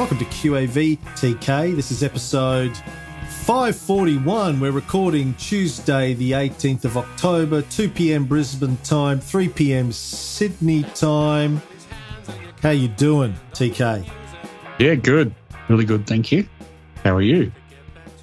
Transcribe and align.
Welcome 0.00 0.16
to 0.16 0.24
QAVTK. 0.24 1.76
This 1.76 1.90
is 1.90 2.02
episode 2.02 2.74
541. 3.44 4.58
We're 4.58 4.70
recording 4.70 5.34
Tuesday, 5.34 6.14
the 6.14 6.32
18th 6.32 6.86
of 6.86 6.96
October, 6.96 7.60
2 7.60 7.90
p.m. 7.90 8.24
Brisbane 8.24 8.78
time, 8.78 9.20
3 9.20 9.50
p.m. 9.50 9.92
Sydney 9.92 10.84
time. 10.94 11.60
How 12.62 12.70
you 12.70 12.88
doing, 12.88 13.34
TK? 13.52 14.10
Yeah, 14.78 14.94
good. 14.94 15.34
Really 15.68 15.84
good, 15.84 16.06
thank 16.06 16.32
you. 16.32 16.48
How 17.04 17.14
are 17.14 17.20
you? 17.20 17.52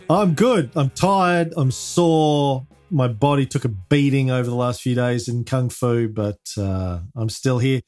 I'm 0.10 0.34
good. 0.34 0.72
I'm 0.76 0.90
tired. 0.90 1.54
I'm 1.56 1.70
sore. 1.70 2.66
My 2.90 3.08
body 3.08 3.46
took 3.46 3.66
a 3.66 3.70
beating 3.70 4.32
over 4.32 4.50
the 4.50 4.56
last 4.56 4.82
few 4.82 4.96
days 4.96 5.28
in 5.28 5.44
Kung 5.44 5.70
Fu, 5.70 6.10
but 6.10 6.40
uh, 6.58 7.02
I'm 7.16 7.30
still 7.30 7.60
here. 7.60 7.82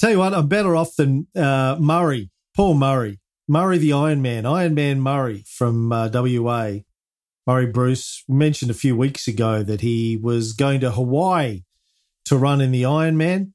Tell 0.00 0.10
you 0.10 0.18
what, 0.18 0.34
I'm 0.34 0.48
better 0.48 0.74
off 0.74 0.96
than 0.96 1.28
uh, 1.36 1.76
Murray, 1.78 2.30
Paul 2.56 2.74
Murray, 2.74 3.20
Murray 3.48 3.78
the 3.78 3.92
Iron 3.92 4.20
Man, 4.22 4.44
Iron 4.46 4.74
Man 4.74 5.00
Murray 5.00 5.44
from 5.48 5.90
uh, 5.90 6.08
WA. 6.12 6.78
Murray 7.46 7.66
Bruce 7.66 8.22
mentioned 8.28 8.70
a 8.70 8.74
few 8.74 8.94
weeks 8.94 9.26
ago 9.26 9.62
that 9.62 9.80
he 9.80 10.18
was 10.22 10.52
going 10.52 10.80
to 10.80 10.90
Hawaii 10.90 11.62
to 12.26 12.36
run 12.36 12.60
in 12.60 12.72
the 12.72 12.82
Ironman. 12.82 13.52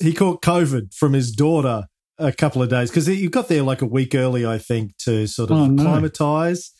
He 0.00 0.14
caught 0.14 0.40
COVID 0.42 0.94
from 0.94 1.12
his 1.12 1.30
daughter 1.30 1.84
a 2.18 2.32
couple 2.32 2.62
of 2.62 2.70
days 2.70 2.88
because 2.90 3.06
he 3.06 3.28
got 3.28 3.48
there 3.48 3.62
like 3.62 3.82
a 3.82 3.86
week 3.86 4.14
early, 4.14 4.46
I 4.46 4.56
think, 4.56 4.96
to 4.98 5.26
sort 5.26 5.50
of 5.50 5.58
Oh, 5.58 5.66
no. 5.66 5.82
acclimatize. 5.82 6.70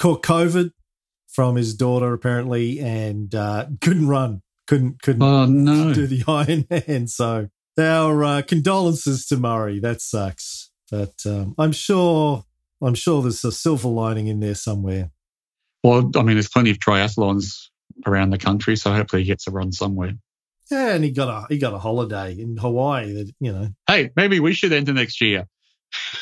Caught 0.00 0.22
COVID 0.24 0.70
from 1.28 1.54
his 1.56 1.74
daughter 1.74 2.12
apparently, 2.12 2.80
and 2.80 3.32
uh, 3.34 3.66
couldn't 3.80 4.08
run, 4.08 4.42
couldn't 4.66 5.00
couldn't 5.02 5.22
Oh 5.22 5.46
no. 5.46 5.94
do 5.94 6.06
the 6.08 6.24
Iron 6.28 6.66
Man. 6.68 7.06
So 7.06 7.48
our 7.78 8.24
uh, 8.24 8.42
condolences 8.42 9.24
to 9.26 9.36
Murray. 9.36 9.78
That 9.78 10.00
sucks, 10.00 10.67
but 10.90 11.14
um, 11.26 11.54
I'm 11.58 11.72
sure 11.72 12.44
I'm 12.82 12.94
sure 12.94 13.22
there's 13.22 13.44
a 13.44 13.52
silver 13.52 13.88
lining 13.88 14.26
in 14.28 14.40
there 14.40 14.54
somewhere. 14.54 15.10
Well, 15.82 16.10
I 16.16 16.22
mean, 16.22 16.34
there's 16.36 16.48
plenty 16.48 16.70
of 16.70 16.78
triathlons 16.78 17.68
around 18.06 18.30
the 18.30 18.38
country, 18.38 18.76
so 18.76 18.92
hopefully 18.92 19.22
he 19.22 19.26
gets 19.26 19.46
a 19.46 19.50
run 19.50 19.72
somewhere. 19.72 20.12
Yeah, 20.70 20.94
and 20.94 21.02
he 21.04 21.10
got 21.10 21.28
a 21.28 21.46
he 21.52 21.58
got 21.58 21.72
a 21.72 21.78
holiday 21.78 22.32
in 22.38 22.56
Hawaii. 22.56 23.12
That 23.12 23.32
you 23.40 23.52
know. 23.52 23.68
Hey, 23.86 24.10
maybe 24.16 24.38
we 24.40 24.52
should 24.54 24.72
enter 24.72 24.92
next 24.92 25.20
year. 25.20 25.46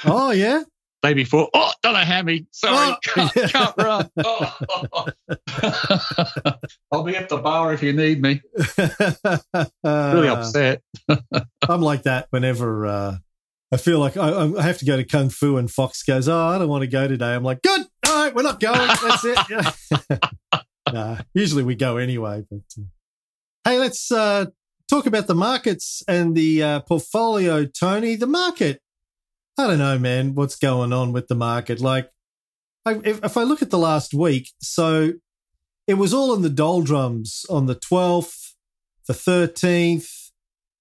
Oh 0.05 0.31
yeah, 0.31 0.63
Day 1.03 1.15
before. 1.15 1.49
Oh, 1.53 1.73
done 1.83 1.95
a 1.97 2.05
hammy. 2.05 2.47
Sorry, 2.53 2.75
Oh. 2.95 2.97
can't, 3.03 3.33
can't 3.51 3.75
run. 3.77 4.11
Oh. 4.25 5.07
I'll 6.93 7.03
be 7.03 7.17
at 7.17 7.29
the 7.29 7.39
bar 7.43 7.73
if 7.75 7.83
you 7.83 7.93
need 7.93 8.23
me. 8.23 8.41
Really 9.85 10.29
upset. 10.29 10.83
I'm 11.69 11.81
like 11.83 12.05
that 12.05 12.27
whenever 12.31 12.87
uh, 12.87 13.17
I 13.73 13.77
feel 13.79 13.99
like 13.99 14.17
I, 14.17 14.53
I 14.57 14.63
have 14.63 14.79
to 14.79 14.85
go 14.85 14.97
to 14.97 15.05
Kung 15.05 15.29
Fu 15.29 15.57
and 15.57 15.71
Fox 15.71 16.03
goes, 16.03 16.29
"Oh, 16.29 16.47
I 16.47 16.59
don't 16.59 16.69
want 16.69 16.83
to 16.83 16.89
go 16.89 17.09
today." 17.09 17.35
I'm 17.35 17.43
like, 17.43 17.63
"Good, 17.63 17.87
all 18.07 18.25
right, 18.25 18.35
we're 18.35 18.43
not 18.43 18.61
going. 18.61 18.79
That's 18.79 19.25
it." 19.25 20.27
Nah, 20.93 21.19
usually 21.35 21.65
we 21.65 21.75
go 21.75 21.97
anyway. 21.97 22.45
But 22.49 22.63
uh, 22.79 22.85
hey, 23.65 23.79
let's 23.79 24.13
uh, 24.13 24.47
talk 24.89 25.07
about 25.07 25.27
the 25.27 25.35
markets 25.35 26.03
and 26.07 26.35
the 26.35 26.63
uh, 26.63 26.81
portfolio, 26.81 27.65
Tony. 27.65 28.15
The 28.15 28.27
market. 28.27 28.81
I 29.59 29.67
don't 29.67 29.79
know, 29.79 29.99
man. 29.99 30.35
What's 30.35 30.57
going 30.57 30.93
on 30.93 31.13
with 31.13 31.29
the 31.29 31.35
market? 31.35 31.81
Like, 31.81 32.11
I, 32.85 33.01
if, 33.05 33.25
if 33.25 33.37
I 33.37 33.43
look 33.43 33.63
at 33.63 33.71
the 33.71 33.79
last 33.79 34.15
week, 34.15 34.51
so 34.61 35.15
it 35.87 35.95
was 35.95 36.13
all 36.13 36.35
in 36.35 36.43
the 36.43 36.51
doldrums 36.51 37.47
on 37.49 37.67
the 37.67 37.75
12th, 37.75 38.53
the 39.09 39.15
13th, 39.15 40.31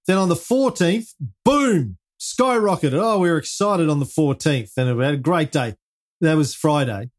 then 0.07 0.17
on 0.17 0.29
the 0.29 0.35
14th, 0.35 1.13
boom, 1.43 1.97
skyrocketed. 2.19 2.93
Oh, 2.93 3.19
we 3.19 3.29
were 3.29 3.37
excited 3.37 3.89
on 3.89 3.99
the 3.99 4.05
14th 4.05 4.71
and 4.77 4.97
we 4.97 5.03
had 5.05 5.13
a 5.15 5.17
great 5.17 5.51
day. 5.51 5.75
That 6.21 6.35
was 6.35 6.55
Friday. 6.55 7.09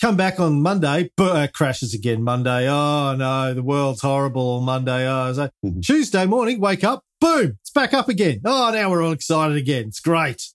Come 0.00 0.16
back 0.16 0.40
on 0.40 0.60
Monday, 0.62 1.10
but 1.16 1.36
uh, 1.36 1.46
crashes 1.48 1.94
again 1.94 2.22
Monday. 2.24 2.68
Oh 2.68 3.14
no, 3.16 3.54
the 3.54 3.62
world's 3.62 4.02
horrible 4.02 4.56
on 4.58 4.64
Monday. 4.64 5.06
Oh, 5.08 5.32
so 5.32 5.48
Mhm. 5.64 5.82
Tuesday 5.82 6.26
morning, 6.26 6.60
wake 6.60 6.82
up, 6.84 7.04
boom, 7.20 7.56
it's 7.60 7.70
back 7.70 7.94
up 7.94 8.08
again. 8.08 8.40
Oh, 8.44 8.70
now 8.74 8.90
we're 8.90 9.02
all 9.04 9.12
excited 9.12 9.56
again. 9.56 9.84
It's 9.88 10.00
great. 10.00 10.48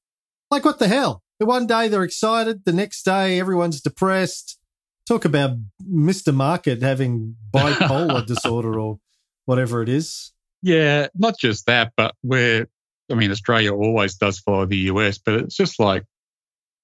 Like 0.51 0.65
what 0.65 0.79
the 0.79 0.87
hell? 0.89 1.23
The 1.39 1.45
one 1.45 1.65
day 1.65 1.87
they're 1.87 2.03
excited, 2.03 2.65
the 2.65 2.73
next 2.73 3.03
day 3.03 3.39
everyone's 3.39 3.79
depressed. 3.81 4.59
Talk 5.07 5.23
about 5.23 5.51
Mr. 5.89 6.33
Market 6.35 6.81
having 6.81 7.37
bipolar 7.53 8.25
disorder 8.27 8.77
or 8.77 8.99
whatever 9.45 9.81
it 9.81 9.87
is. 9.87 10.33
Yeah, 10.61 11.07
not 11.15 11.37
just 11.39 11.65
that, 11.67 11.93
but 11.95 12.13
we're, 12.21 12.67
I 13.11 13.15
mean, 13.15 13.31
Australia 13.31 13.73
always 13.73 14.15
does 14.15 14.39
follow 14.39 14.65
the 14.65 14.77
US, 14.77 15.17
but 15.17 15.35
it's 15.35 15.55
just 15.55 15.79
like 15.79 16.03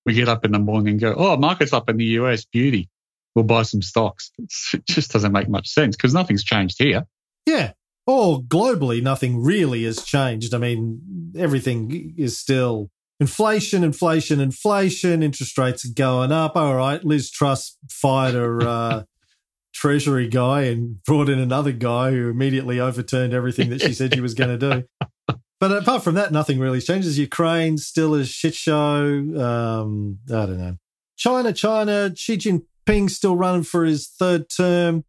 we 0.06 0.14
get 0.14 0.30
up 0.30 0.46
in 0.46 0.52
the 0.52 0.60
morning 0.60 0.94
and 0.94 1.00
go, 1.00 1.14
oh, 1.16 1.38
market's 1.38 1.74
up 1.74 1.90
in 1.90 1.98
the 1.98 2.06
US, 2.06 2.46
beauty. 2.46 2.90
We'll 3.36 3.46
buy 3.46 3.64
some 3.64 3.82
stocks. 3.82 4.32
It 4.74 4.86
just 4.86 5.12
doesn't 5.12 5.32
make 5.32 5.50
much 5.50 5.70
sense 5.70 5.96
because 5.96 6.14
nothing's 6.14 6.44
changed 6.44 6.76
here. 6.78 7.06
Yeah. 7.46 7.72
Or 8.06 8.42
globally, 8.42 9.02
nothing 9.02 9.42
really 9.42 9.86
has 9.86 10.04
changed. 10.04 10.54
I 10.54 10.58
mean, 10.58 11.34
everything 11.38 12.14
is 12.18 12.38
still 12.38 12.90
inflation, 13.20 13.84
inflation, 13.84 14.40
inflation. 14.40 15.24
Interest 15.24 15.58
rates 15.58 15.86
are 15.86 15.94
going 15.94 16.32
up. 16.32 16.56
All 16.56 16.76
right. 16.76 17.04
Liz 17.04 17.32
Truss 17.32 17.78
fired 17.90 18.36
her 18.36 18.62
uh, 18.62 19.04
treasury 19.74 20.28
guy 20.28 20.64
and 20.64 21.02
brought 21.04 21.30
in 21.30 21.40
another 21.40 21.72
guy 21.72 22.12
who 22.12 22.30
immediately 22.30 22.80
overturned 22.80 23.34
everything 23.34 23.70
that 23.70 23.82
she 23.82 23.94
said 23.94 24.14
she 24.14 24.22
was 24.22 24.34
going 24.34 24.60
to 24.60 24.82
do. 24.82 24.84
But 25.60 25.72
apart 25.72 26.04
from 26.04 26.16
that, 26.16 26.32
nothing 26.32 26.60
really 26.60 26.82
changes. 26.82 27.18
Ukraine 27.18 27.78
still 27.78 28.16
a 28.16 28.26
shit 28.26 28.54
show. 28.54 29.06
Um, 29.06 30.20
I 30.30 30.46
don't 30.46 30.58
know. 30.58 30.78
China, 31.16 31.54
China, 31.54 32.12
Xi 32.16 32.38
Jinping 32.38 33.10
still 33.10 33.38
running 33.38 33.64
for 33.64 33.86
his 33.86 34.08
third 34.08 34.50
term 34.50 35.06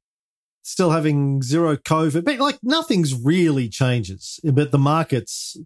still 0.65 0.91
having 0.91 1.43
zero 1.43 1.77
COVID, 1.77 2.25
but 2.25 2.39
like 2.39 2.59
nothing's 2.63 3.15
really 3.15 3.69
changes. 3.69 4.41
But 4.43 4.73
the 4.73 4.79
markets, 4.79 5.57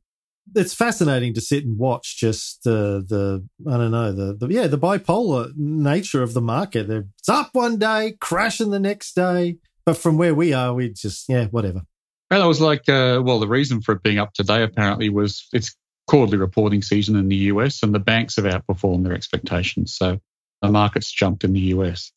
it's 0.54 0.74
fascinating 0.74 1.32
to 1.34 1.40
sit 1.40 1.64
and 1.64 1.78
watch 1.78 2.16
just 2.18 2.64
the 2.64 3.04
the 3.06 3.46
I 3.70 3.78
don't 3.78 3.92
know 3.92 4.12
the, 4.12 4.34
the 4.34 4.52
yeah 4.52 4.66
the 4.66 4.78
bipolar 4.78 5.56
nature 5.56 6.22
of 6.22 6.34
the 6.34 6.42
market. 6.42 6.90
It's 6.90 7.28
up 7.28 7.50
one 7.52 7.78
day, 7.78 8.16
crashing 8.20 8.70
the 8.70 8.80
next 8.80 9.14
day. 9.14 9.56
But 9.86 9.96
from 9.96 10.18
where 10.18 10.34
we 10.34 10.52
are, 10.52 10.74
we 10.74 10.90
just 10.92 11.28
yeah 11.28 11.46
whatever. 11.46 11.82
And 12.30 12.42
I 12.42 12.46
was 12.46 12.60
like, 12.60 12.88
uh, 12.88 13.22
well, 13.24 13.40
the 13.40 13.48
reason 13.48 13.80
for 13.80 13.92
it 13.92 14.02
being 14.02 14.18
up 14.18 14.32
today 14.34 14.62
apparently 14.62 15.08
was 15.08 15.48
it's 15.52 15.74
quarterly 16.06 16.38
reporting 16.38 16.82
season 16.82 17.16
in 17.16 17.28
the 17.28 17.36
US 17.36 17.82
and 17.82 17.94
the 17.94 17.98
banks 17.98 18.36
have 18.36 18.44
outperformed 18.44 19.04
their 19.04 19.14
expectations. 19.14 19.94
So 19.94 20.18
the 20.62 20.70
market's 20.70 21.10
jumped 21.10 21.44
in 21.44 21.52
the 21.52 21.60
US. 21.60 22.12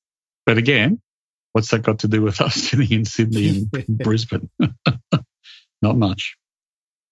But 0.45 0.57
again, 0.57 1.01
what's 1.53 1.69
that 1.71 1.83
got 1.83 1.99
to 1.99 2.07
do 2.07 2.21
with 2.21 2.41
us 2.41 2.55
sitting 2.55 2.91
in 2.91 3.05
Sydney 3.05 3.67
and 3.73 3.87
Brisbane? 3.97 4.49
Not 5.81 5.97
much. 5.97 6.35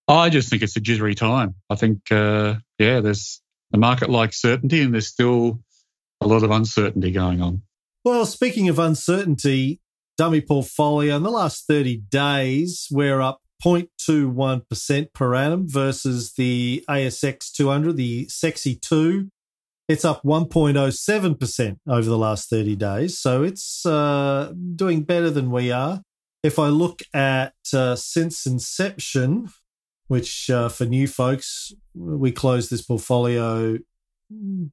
I 0.08 0.30
just 0.30 0.50
think 0.50 0.64
it's 0.64 0.76
a 0.76 0.82
jittery 0.82 1.16
time. 1.16 1.56
I 1.70 1.76
think, 1.76 2.12
uh, 2.12 2.56
yeah, 2.80 3.00
there's 3.00 3.42
the 3.72 3.78
market 3.78 4.10
likes 4.10 4.42
certainty 4.42 4.82
and 4.82 4.94
there's 4.94 5.08
still 5.08 5.60
a 6.22 6.28
lot 6.28 6.44
of 6.44 6.52
uncertainty 6.52 7.12
going 7.12 7.42
on. 7.42 7.62
Well, 8.04 8.26
speaking 8.26 8.70
of 8.70 8.80
uncertainty, 8.80 9.82
dummy 10.20 10.42
portfolio 10.42 11.16
in 11.16 11.24
the 11.24 11.32
last 11.32 11.66
30 11.66 11.96
days, 12.10 12.90
we're 12.92 13.22
up 13.22 13.40
0.21% 13.64 15.14
per 15.14 15.34
annum 15.34 15.66
versus 15.66 16.34
the 16.34 16.84
ASX 16.90 17.50
200, 17.54 17.96
the 17.96 18.28
Sexy 18.28 18.76
2. 18.76 19.30
It's 19.88 20.04
up 20.04 20.22
1.07% 20.24 21.78
over 21.88 22.10
the 22.10 22.18
last 22.18 22.50
30 22.50 22.76
days. 22.76 23.18
So 23.18 23.44
it's 23.44 23.86
uh, 23.86 24.52
doing 24.76 25.04
better 25.04 25.30
than 25.30 25.52
we 25.52 25.72
are. 25.72 26.02
If 26.44 26.60
I 26.60 26.68
look 26.68 27.02
at 27.14 27.54
uh, 27.74 27.96
since 27.96 28.46
inception, 28.46 29.48
which 30.10 30.50
uh, 30.50 30.68
for 30.68 30.84
new 30.84 31.08
folks, 31.08 31.72
we 31.96 32.34
closed 32.34 32.72
this 32.72 32.82
portfolio 32.82 33.78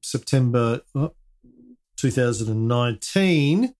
September 0.03 0.81
oh, 0.93 1.13
2019. 1.95 3.73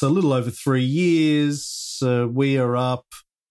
So 0.00 0.08
a 0.08 0.08
little 0.08 0.32
over 0.32 0.50
three 0.50 0.82
years. 0.82 2.02
Uh, 2.02 2.26
we 2.26 2.56
are 2.56 2.74
up 2.74 3.04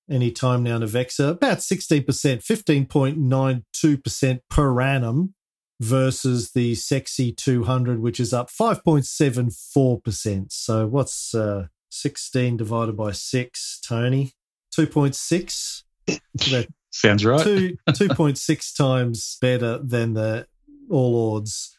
any 0.09 0.31
time 0.31 0.63
now, 0.63 0.79
Navexa, 0.79 1.33
about 1.33 1.59
16%, 1.59 2.03
15.92% 2.03 4.39
per 4.49 4.81
annum 4.81 5.35
versus 5.79 6.53
the 6.53 6.73
Sexy 6.73 7.31
200, 7.31 7.99
which 7.99 8.19
is 8.19 8.33
up 8.33 8.49
5.74%. 8.49 10.51
So 10.51 10.87
what's 10.87 11.35
uh, 11.35 11.67
16 11.91 12.57
divided 12.57 12.97
by 12.97 13.11
6, 13.11 13.79
Tony? 13.87 14.31
2.6? 14.75 15.83
About 16.07 16.65
Sounds 16.89 17.23
right. 17.23 17.43
two 17.43 17.77
two 17.93 18.09
point 18.09 18.39
six 18.39 18.73
times 18.73 19.37
better 19.39 19.77
than 19.77 20.15
the 20.15 20.47
all 20.89 21.35
odds 21.35 21.77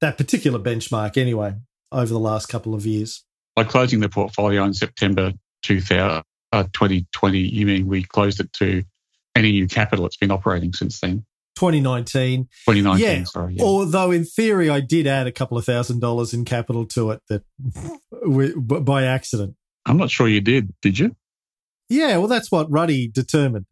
that 0.00 0.16
particular 0.16 0.58
benchmark 0.58 1.18
anyway 1.18 1.56
over 1.92 2.10
the 2.10 2.18
last 2.18 2.46
couple 2.46 2.74
of 2.74 2.86
years. 2.86 3.22
By 3.56 3.64
closing 3.64 4.00
the 4.00 4.08
portfolio 4.08 4.62
in 4.64 4.74
September 4.74 5.32
2000, 5.62 6.22
uh, 6.52 6.62
2020, 6.72 7.38
you 7.38 7.66
mean 7.66 7.86
we 7.86 8.04
closed 8.04 8.38
it 8.38 8.52
to 8.54 8.84
any 9.34 9.52
new 9.52 9.66
capital? 9.66 10.06
It's 10.06 10.16
been 10.16 10.30
operating 10.30 10.72
since 10.72 11.00
then. 11.00 11.24
2019. 11.56 12.44
2019, 12.66 13.04
Yeah, 13.04 13.24
sorry. 13.24 13.54
Yeah. 13.54 13.64
Although 13.64 14.10
in 14.10 14.24
theory, 14.24 14.68
I 14.68 14.80
did 14.80 15.06
add 15.06 15.26
a 15.26 15.32
couple 15.32 15.56
of 15.56 15.64
thousand 15.64 16.00
dollars 16.00 16.34
in 16.34 16.44
capital 16.44 16.86
to 16.88 17.12
it 17.12 17.22
that 17.28 17.42
by 18.84 19.04
accident. 19.04 19.56
I'm 19.86 19.96
not 19.96 20.10
sure 20.10 20.28
you 20.28 20.40
did, 20.40 20.74
did 20.82 20.98
you? 20.98 21.16
Yeah, 21.88 22.18
well, 22.18 22.26
that's 22.26 22.52
what 22.52 22.70
Ruddy 22.70 23.08
determined. 23.08 23.66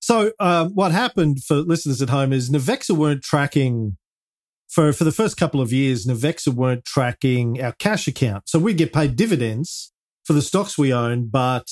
So 0.00 0.32
um, 0.38 0.70
what 0.74 0.92
happened 0.92 1.42
for 1.42 1.56
listeners 1.56 2.02
at 2.02 2.10
home 2.10 2.32
is 2.32 2.50
Navexa 2.50 2.96
weren't 2.96 3.22
tracking 3.22 3.96
for 4.68 4.92
for 4.92 5.04
the 5.04 5.12
first 5.12 5.36
couple 5.36 5.60
of 5.60 5.72
years. 5.72 6.06
Navexa 6.06 6.48
weren't 6.48 6.84
tracking 6.84 7.62
our 7.62 7.72
cash 7.72 8.06
account, 8.08 8.48
so 8.48 8.58
we 8.58 8.74
get 8.74 8.92
paid 8.92 9.16
dividends 9.16 9.92
for 10.24 10.32
the 10.32 10.42
stocks 10.42 10.76
we 10.76 10.92
own, 10.92 11.28
but 11.28 11.66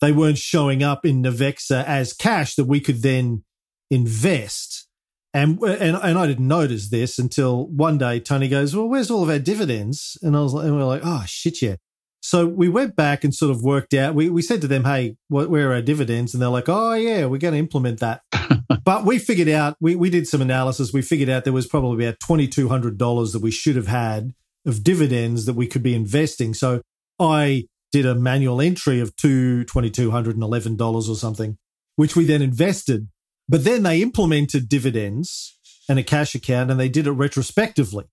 they 0.00 0.12
weren't 0.12 0.38
showing 0.38 0.82
up 0.82 1.04
in 1.04 1.22
Navexa 1.22 1.84
as 1.84 2.12
cash 2.12 2.54
that 2.54 2.64
we 2.64 2.80
could 2.80 3.02
then 3.02 3.44
invest. 3.90 4.88
And, 5.32 5.60
and 5.62 5.96
and 5.96 6.18
I 6.18 6.26
didn't 6.26 6.48
notice 6.48 6.90
this 6.90 7.18
until 7.18 7.68
one 7.68 7.98
day 7.98 8.18
Tony 8.18 8.48
goes, 8.48 8.74
"Well, 8.74 8.88
where's 8.88 9.10
all 9.10 9.22
of 9.22 9.30
our 9.30 9.38
dividends?" 9.38 10.18
And 10.22 10.36
I 10.36 10.40
was 10.40 10.52
like, 10.52 10.66
and 10.66 10.76
we 10.76 10.82
are 10.82 10.86
like, 10.86 11.02
"Oh 11.04 11.24
shit, 11.26 11.62
yeah." 11.62 11.76
So 12.22 12.46
we 12.46 12.68
went 12.68 12.96
back 12.96 13.24
and 13.24 13.34
sort 13.34 13.50
of 13.50 13.62
worked 13.62 13.94
out. 13.94 14.14
We 14.14 14.28
we 14.28 14.42
said 14.42 14.60
to 14.60 14.68
them, 14.68 14.84
"Hey, 14.84 15.16
what, 15.28 15.48
where 15.48 15.70
are 15.70 15.74
our 15.74 15.82
dividends?" 15.82 16.34
And 16.34 16.42
they're 16.42 16.50
like, 16.50 16.68
"Oh 16.68 16.94
yeah, 16.94 17.26
we're 17.26 17.38
going 17.38 17.54
to 17.54 17.58
implement 17.58 18.00
that." 18.00 18.22
but 18.84 19.04
we 19.04 19.18
figured 19.18 19.48
out. 19.48 19.76
We 19.80 19.96
we 19.96 20.10
did 20.10 20.28
some 20.28 20.42
analysis. 20.42 20.92
We 20.92 21.02
figured 21.02 21.30
out 21.30 21.44
there 21.44 21.52
was 21.52 21.66
probably 21.66 22.04
about 22.04 22.20
twenty 22.20 22.46
two 22.46 22.68
hundred 22.68 22.98
dollars 22.98 23.32
that 23.32 23.42
we 23.42 23.50
should 23.50 23.76
have 23.76 23.86
had 23.86 24.34
of 24.66 24.84
dividends 24.84 25.46
that 25.46 25.54
we 25.54 25.66
could 25.66 25.82
be 25.82 25.94
investing. 25.94 26.52
So 26.52 26.82
I 27.18 27.64
did 27.92 28.04
a 28.04 28.14
manual 28.14 28.60
entry 28.60 29.00
of 29.00 29.16
two 29.16 29.64
twenty 29.64 29.90
two 29.90 30.10
hundred 30.10 30.34
and 30.36 30.42
eleven 30.42 30.76
dollars 30.76 31.08
or 31.08 31.16
something, 31.16 31.56
which 31.96 32.16
we 32.16 32.24
then 32.24 32.42
invested. 32.42 33.08
But 33.48 33.64
then 33.64 33.82
they 33.82 34.02
implemented 34.02 34.68
dividends 34.68 35.58
and 35.88 35.98
a 35.98 36.04
cash 36.04 36.34
account, 36.34 36.70
and 36.70 36.78
they 36.78 36.88
did 36.88 37.06
it 37.06 37.12
retrospectively. 37.12 38.04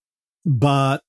But 0.45 1.01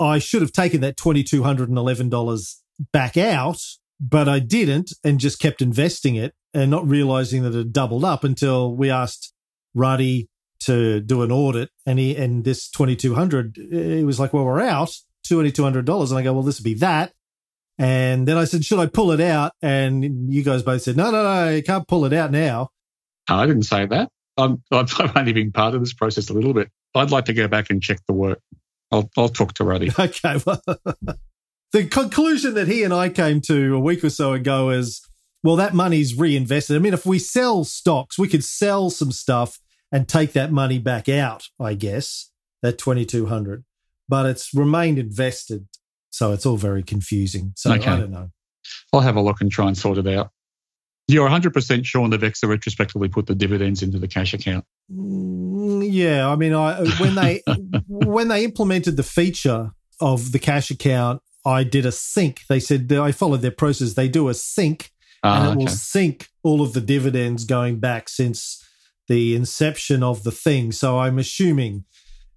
I 0.00 0.18
should 0.18 0.42
have 0.42 0.52
taken 0.52 0.80
that 0.80 0.96
$2,211 0.96 2.54
back 2.92 3.16
out, 3.16 3.58
but 4.00 4.28
I 4.28 4.38
didn't 4.38 4.92
and 5.04 5.20
just 5.20 5.38
kept 5.38 5.62
investing 5.62 6.16
it 6.16 6.34
and 6.54 6.70
not 6.70 6.86
realizing 6.86 7.42
that 7.42 7.54
it 7.54 7.72
doubled 7.72 8.04
up 8.04 8.24
until 8.24 8.74
we 8.74 8.90
asked 8.90 9.32
Ruddy 9.74 10.28
to 10.60 11.00
do 11.00 11.22
an 11.22 11.32
audit 11.32 11.70
and 11.86 11.98
he, 11.98 12.16
and 12.16 12.44
this 12.44 12.68
2200 12.70 13.58
eh, 13.58 13.96
he 13.96 14.04
was 14.04 14.20
like, 14.20 14.32
well, 14.32 14.44
we're 14.44 14.60
out 14.60 14.90
$2,200. 15.28 16.10
And 16.10 16.18
I 16.18 16.22
go, 16.22 16.32
well, 16.32 16.42
this 16.42 16.58
would 16.58 16.64
be 16.64 16.74
that. 16.74 17.12
And 17.78 18.28
then 18.28 18.36
I 18.36 18.44
said, 18.44 18.64
should 18.64 18.78
I 18.78 18.86
pull 18.86 19.12
it 19.12 19.20
out? 19.20 19.52
And 19.62 20.32
you 20.32 20.42
guys 20.42 20.62
both 20.62 20.82
said, 20.82 20.96
no, 20.96 21.10
no, 21.10 21.22
no, 21.22 21.50
you 21.50 21.62
can't 21.62 21.88
pull 21.88 22.04
it 22.04 22.12
out 22.12 22.30
now. 22.30 22.68
I 23.28 23.46
didn't 23.46 23.62
say 23.62 23.86
that. 23.86 24.08
I'm, 24.36 24.62
I've 24.72 25.16
only 25.16 25.32
been 25.32 25.52
part 25.52 25.74
of 25.74 25.80
this 25.80 25.94
process 25.94 26.30
a 26.30 26.34
little 26.34 26.54
bit. 26.54 26.70
I'd 26.94 27.10
like 27.10 27.26
to 27.26 27.32
go 27.32 27.48
back 27.48 27.70
and 27.70 27.82
check 27.82 27.98
the 28.06 28.14
work. 28.14 28.40
I'll, 28.92 29.10
I'll 29.16 29.28
talk 29.28 29.54
to 29.54 29.64
Ruddy. 29.64 29.90
Okay. 29.98 30.38
Well, 30.46 30.62
the 31.72 31.86
conclusion 31.86 32.54
that 32.54 32.68
he 32.68 32.82
and 32.84 32.92
I 32.94 33.08
came 33.08 33.40
to 33.42 33.74
a 33.74 33.80
week 33.80 34.04
or 34.04 34.10
so 34.10 34.32
ago 34.34 34.70
is, 34.70 35.00
well, 35.42 35.56
that 35.56 35.74
money's 35.74 36.16
reinvested. 36.16 36.76
I 36.76 36.78
mean, 36.78 36.94
if 36.94 37.04
we 37.06 37.18
sell 37.18 37.64
stocks, 37.64 38.18
we 38.18 38.28
could 38.28 38.44
sell 38.44 38.90
some 38.90 39.10
stuff 39.10 39.58
and 39.90 40.06
take 40.08 40.32
that 40.34 40.52
money 40.52 40.78
back 40.78 41.08
out, 41.08 41.48
I 41.58 41.74
guess, 41.74 42.30
that 42.62 42.78
2200 42.78 43.64
but 44.08 44.26
it's 44.26 44.52
remained 44.52 44.98
invested. 44.98 45.66
So 46.10 46.32
it's 46.32 46.44
all 46.44 46.58
very 46.58 46.82
confusing. 46.82 47.54
So 47.56 47.72
Okay. 47.72 47.90
I 47.90 47.98
don't 47.98 48.10
know. 48.10 48.30
I'll 48.92 49.00
have 49.00 49.16
a 49.16 49.22
look 49.22 49.40
and 49.40 49.50
try 49.50 49.66
and 49.68 49.78
sort 49.78 49.96
it 49.96 50.06
out. 50.06 50.30
You're 51.12 51.28
100% 51.28 51.84
sure 51.84 52.08
Navexa 52.08 52.48
retrospectively 52.48 53.08
put 53.08 53.26
the 53.26 53.34
dividends 53.34 53.82
into 53.82 53.98
the 53.98 54.08
cash 54.08 54.32
account. 54.34 54.64
Mm, 54.92 55.86
Yeah, 55.90 56.28
I 56.28 56.36
mean, 56.36 56.54
I 56.54 56.84
when 56.98 57.14
they 57.14 57.42
when 57.88 58.28
they 58.28 58.44
implemented 58.44 58.96
the 58.96 59.02
feature 59.02 59.70
of 60.00 60.32
the 60.32 60.38
cash 60.38 60.70
account, 60.70 61.22
I 61.44 61.64
did 61.64 61.86
a 61.86 61.92
sync. 61.92 62.40
They 62.48 62.60
said 62.60 62.88
that 62.88 63.00
I 63.00 63.12
followed 63.12 63.42
their 63.42 63.50
process. 63.50 63.94
They 63.94 64.08
do 64.08 64.28
a 64.28 64.34
sync, 64.34 64.90
and 65.22 65.48
Ah, 65.48 65.52
it 65.52 65.56
will 65.58 65.68
sync 65.68 66.28
all 66.42 66.62
of 66.62 66.72
the 66.72 66.80
dividends 66.80 67.44
going 67.44 67.78
back 67.80 68.08
since 68.08 68.64
the 69.08 69.34
inception 69.34 70.02
of 70.02 70.22
the 70.22 70.30
thing. 70.32 70.72
So 70.72 70.98
I'm 70.98 71.18
assuming 71.18 71.84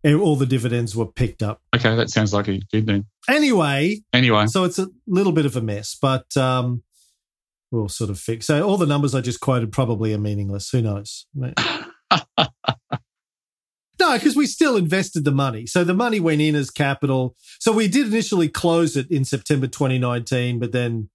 all 0.03 0.35
the 0.35 0.45
dividends 0.45 0.95
were 0.95 1.05
picked 1.07 1.41
up. 1.41 1.61
Okay, 1.75 1.95
that 1.95 2.09
sounds 2.11 2.31
like 2.33 2.47
a 2.47 2.59
good 2.71 2.85
thing. 2.85 3.05
Anyway, 3.27 4.01
Anyway, 4.13 4.45
so 4.47 4.63
it's 4.63 4.77
a 4.77 4.87
little 5.07 5.31
bit 5.31 5.45
of 5.47 5.55
a 5.55 5.61
mess, 5.61 5.97
but 5.99 6.35
um, 6.37 6.83
we'll 7.71 7.89
sort 7.89 8.09
of 8.09 8.19
fix. 8.19 8.47
So 8.47 8.67
all 8.67 8.77
the 8.77 8.85
numbers 8.85 9.15
I 9.15 9.21
just 9.21 9.39
quoted 9.39 9.71
probably 9.71 10.13
are 10.13 10.19
meaningless. 10.19 10.69
Who 10.69 10.81
knows? 10.81 11.25
No, 13.99 14.13
because 14.13 14.35
we 14.35 14.45
still 14.45 14.75
invested 14.75 15.23
the 15.23 15.31
money. 15.31 15.65
So 15.65 15.83
the 15.83 15.93
money 15.93 16.19
went 16.19 16.41
in 16.41 16.55
as 16.55 16.69
capital. 16.69 17.35
So 17.59 17.71
we 17.71 17.87
did 17.87 18.07
initially 18.07 18.49
close 18.49 18.97
it 18.97 19.09
in 19.09 19.25
September 19.25 19.67
2019, 19.67 20.59
but 20.59 20.71
then 20.71 21.09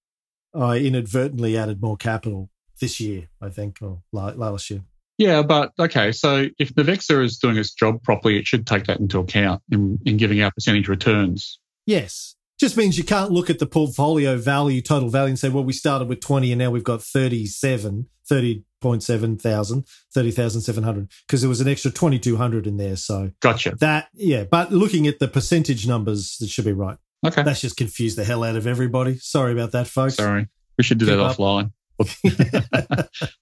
I 0.55 0.79
inadvertently 0.79 1.57
added 1.57 1.83
more 1.83 1.97
capital 1.97 2.51
this 2.81 2.99
year, 2.99 3.29
I 3.41 3.51
think, 3.51 3.79
or 3.83 4.03
last 4.13 4.71
year. 4.71 4.83
yeah, 5.19 5.43
but 5.43 5.73
okay. 5.79 6.13
So 6.13 6.47
if 6.59 6.75
Navexa 6.75 7.23
is 7.23 7.39
doing 7.39 7.59
its 7.59 7.73
job 7.75 8.03
properly, 8.03 8.39
it 8.39 8.47
should 8.47 8.67
take 8.67 8.85
that 8.87 8.99
into 8.99 9.19
account 9.19 9.63
in, 9.71 9.99
in 10.07 10.17
giving 10.17 10.41
out 10.41 10.55
percentage 10.55 10.89
returns. 10.89 11.59
Yes. 11.87 12.35
Just 12.61 12.77
means 12.77 12.99
you 12.99 13.05
can't 13.05 13.33
look 13.33 13.49
at 13.49 13.59
the 13.59 13.67
portfolio 13.67 14.37
value, 14.37 14.83
total 14.83 15.09
value, 15.09 15.31
and 15.31 15.39
say, 15.39 15.49
well, 15.49 15.65
we 15.65 15.73
started 15.73 16.09
with 16.09 16.21
20 16.21 16.53
and 16.53 16.59
now 16.59 16.71
we've 16.71 16.85
got 16.85 17.03
37, 17.03 18.07
30.7 18.31 19.41
thousand, 19.41 19.87
30,700, 20.15 21.09
because 21.27 21.41
there 21.41 21.49
was 21.49 21.61
an 21.63 21.69
extra 21.69 21.91
2,200 21.91 22.67
in 22.67 22.77
there. 22.77 22.97
So 22.97 23.31
Gotcha. 23.41 23.77
that, 23.81 24.09
yeah. 24.13 24.45
But 24.45 24.73
looking 24.73 25.07
at 25.07 25.19
the 25.19 25.27
percentage 25.29 25.87
numbers, 25.89 26.37
that 26.41 26.49
should 26.51 26.67
be 26.67 26.73
right. 26.73 26.99
Okay. 27.27 27.43
That's 27.43 27.61
just 27.63 27.77
confused 27.77 28.17
the 28.19 28.25
hell 28.25 28.45
out 28.45 28.57
of 28.57 28.67
everybody. 28.67 29.17
Sorry 29.19 29.53
about 29.53 29.73
that, 29.73 29.87
folks. 29.87 30.17
Sorry. 30.17 30.47
We 30.79 30.85
should 30.85 30.99
do 30.99 31.07
Give 31.07 31.17
that 31.19 31.25
up. 31.25 31.37
offline. 31.39 31.73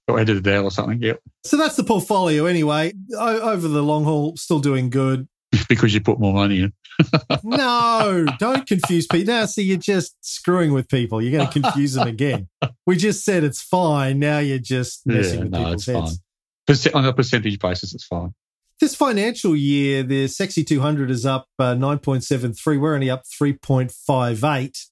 or 0.08 0.18
edit 0.18 0.44
it 0.44 0.46
out 0.52 0.64
or 0.64 0.70
something. 0.70 1.00
Yep. 1.00 1.20
So 1.44 1.56
that's 1.56 1.76
the 1.76 1.84
portfolio 1.84 2.46
anyway. 2.46 2.92
O- 3.16 3.50
over 3.52 3.68
the 3.68 3.82
long 3.82 4.02
haul, 4.04 4.36
still 4.36 4.58
doing 4.58 4.90
good. 4.90 5.28
because 5.68 5.94
you 5.94 6.00
put 6.00 6.18
more 6.20 6.34
money 6.34 6.60
in. 6.62 6.72
No, 7.44 8.26
don't 8.38 8.66
confuse 8.66 9.06
people. 9.06 9.32
Now, 9.32 9.46
see, 9.46 9.62
you're 9.62 9.76
just 9.78 10.16
screwing 10.20 10.72
with 10.72 10.88
people. 10.88 11.22
You're 11.22 11.38
going 11.38 11.46
to 11.52 11.60
confuse 11.60 11.94
them 11.94 12.08
again. 12.08 12.48
We 12.86 12.96
just 12.96 13.24
said 13.24 13.44
it's 13.44 13.62
fine. 13.62 14.18
Now 14.18 14.38
you're 14.40 14.58
just 14.58 15.06
messing 15.06 15.34
Yeah, 15.38 15.44
with 15.44 15.52
no, 15.52 15.58
people's 15.58 15.88
it's 15.88 16.18
heads. 16.66 16.92
fine. 16.92 17.02
On 17.04 17.08
a 17.08 17.12
percentage 17.12 17.58
basis, 17.60 17.94
it's 17.94 18.04
fine. 18.04 18.34
This 18.80 18.94
financial 18.94 19.54
year, 19.56 20.02
the 20.02 20.26
Sexy 20.28 20.64
200 20.64 21.10
is 21.10 21.24
up 21.24 21.46
uh, 21.58 21.74
9.73. 21.74 22.80
We're 22.80 22.94
only 22.94 23.10
up 23.10 23.22
3.58. 23.24 24.86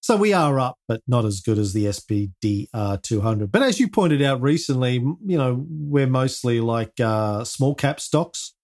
So 0.00 0.16
we 0.16 0.32
are 0.34 0.60
up, 0.60 0.76
but 0.86 1.00
not 1.06 1.24
as 1.24 1.40
good 1.40 1.56
as 1.58 1.72
the 1.72 1.86
SPDR 1.86 3.02
200. 3.02 3.50
But 3.50 3.62
as 3.62 3.80
you 3.80 3.88
pointed 3.88 4.20
out 4.22 4.42
recently, 4.42 4.94
you 4.94 5.38
know, 5.38 5.64
we're 5.68 6.06
mostly 6.06 6.60
like 6.60 7.00
uh, 7.00 7.44
small 7.44 7.74
cap 7.74 8.00
stocks, 8.00 8.54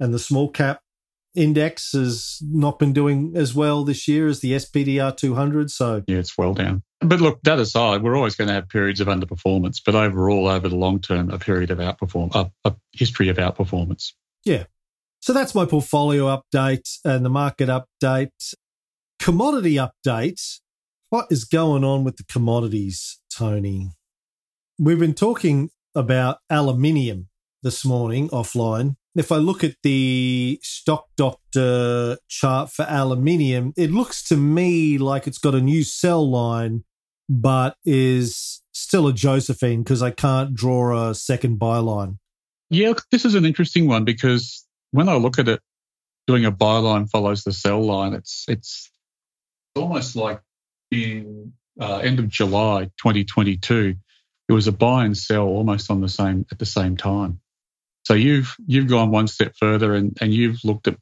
and 0.00 0.12
the 0.12 0.18
small 0.18 0.48
cap 0.50 0.80
index 1.34 1.92
has 1.92 2.38
not 2.42 2.78
been 2.78 2.92
doing 2.92 3.32
as 3.34 3.54
well 3.54 3.84
this 3.84 4.06
year 4.06 4.28
as 4.28 4.40
the 4.40 4.52
SPDR 4.52 5.16
200. 5.16 5.70
So 5.70 6.02
Yeah, 6.06 6.18
it's 6.18 6.38
well 6.38 6.54
down. 6.54 6.82
But 7.00 7.20
look, 7.20 7.40
that 7.42 7.58
aside, 7.58 8.02
we're 8.02 8.16
always 8.16 8.36
going 8.36 8.48
to 8.48 8.54
have 8.54 8.68
periods 8.68 9.00
of 9.00 9.08
underperformance, 9.08 9.80
but 9.84 9.94
overall, 9.94 10.48
over 10.48 10.68
the 10.68 10.76
long 10.76 11.00
term, 11.00 11.30
a 11.30 11.38
period 11.38 11.70
of 11.70 11.78
outperform, 11.78 12.34
a, 12.34 12.50
a 12.64 12.74
history 12.92 13.28
of 13.28 13.36
outperformance. 13.36 14.12
Yeah. 14.44 14.64
So 15.20 15.32
that's 15.32 15.54
my 15.54 15.64
portfolio 15.64 16.26
update 16.26 16.98
and 17.04 17.24
the 17.24 17.30
market 17.30 17.68
update. 17.68 18.54
Commodity 19.18 19.76
update. 19.76 20.60
What 21.10 21.26
is 21.30 21.44
going 21.44 21.84
on 21.84 22.04
with 22.04 22.16
the 22.16 22.24
commodities, 22.24 23.20
Tony? 23.34 23.90
We've 24.78 24.98
been 24.98 25.14
talking 25.14 25.70
about 25.94 26.38
aluminium 26.50 27.28
this 27.62 27.84
morning 27.84 28.28
offline. 28.30 28.96
If 29.16 29.30
I 29.30 29.36
look 29.36 29.62
at 29.62 29.76
the 29.82 30.58
stock 30.62 31.06
doctor 31.16 32.18
chart 32.28 32.70
for 32.70 32.84
aluminium, 32.88 33.72
it 33.76 33.90
looks 33.90 34.22
to 34.24 34.36
me 34.36 34.98
like 34.98 35.26
it's 35.26 35.38
got 35.38 35.54
a 35.54 35.60
new 35.60 35.84
sell 35.84 36.28
line, 36.28 36.84
but 37.28 37.76
is 37.84 38.62
still 38.72 39.06
a 39.06 39.12
Josephine 39.12 39.82
because 39.82 40.02
I 40.02 40.10
can't 40.10 40.54
draw 40.54 41.10
a 41.10 41.14
second 41.14 41.58
buy 41.58 41.78
line. 41.78 42.18
Yeah, 42.70 42.94
this 43.12 43.24
is 43.24 43.36
an 43.36 43.44
interesting 43.44 43.86
one 43.86 44.04
because 44.04 44.66
when 44.90 45.08
I 45.08 45.14
look 45.14 45.38
at 45.38 45.48
it, 45.48 45.60
doing 46.26 46.44
a 46.44 46.50
buy 46.50 46.78
line 46.78 47.06
follows 47.06 47.44
the 47.44 47.52
sell 47.52 47.84
line. 47.84 48.14
It's 48.14 48.44
it's 48.48 48.90
almost 49.76 50.16
like 50.16 50.40
in 50.90 51.52
uh, 51.80 51.98
end 51.98 52.18
of 52.18 52.28
July 52.28 52.84
2022, 52.98 53.94
it 54.48 54.52
was 54.52 54.66
a 54.66 54.72
buy 54.72 55.04
and 55.04 55.16
sell 55.16 55.46
almost 55.46 55.90
on 55.90 56.00
the 56.00 56.08
same 56.08 56.46
at 56.50 56.58
the 56.58 56.66
same 56.66 56.96
time. 56.96 57.40
So 58.04 58.14
you've 58.14 58.54
you've 58.66 58.88
gone 58.88 59.10
one 59.10 59.28
step 59.28 59.54
further 59.58 59.94
and, 59.94 60.16
and 60.20 60.32
you've 60.32 60.64
looked 60.64 60.88
at 60.88 60.96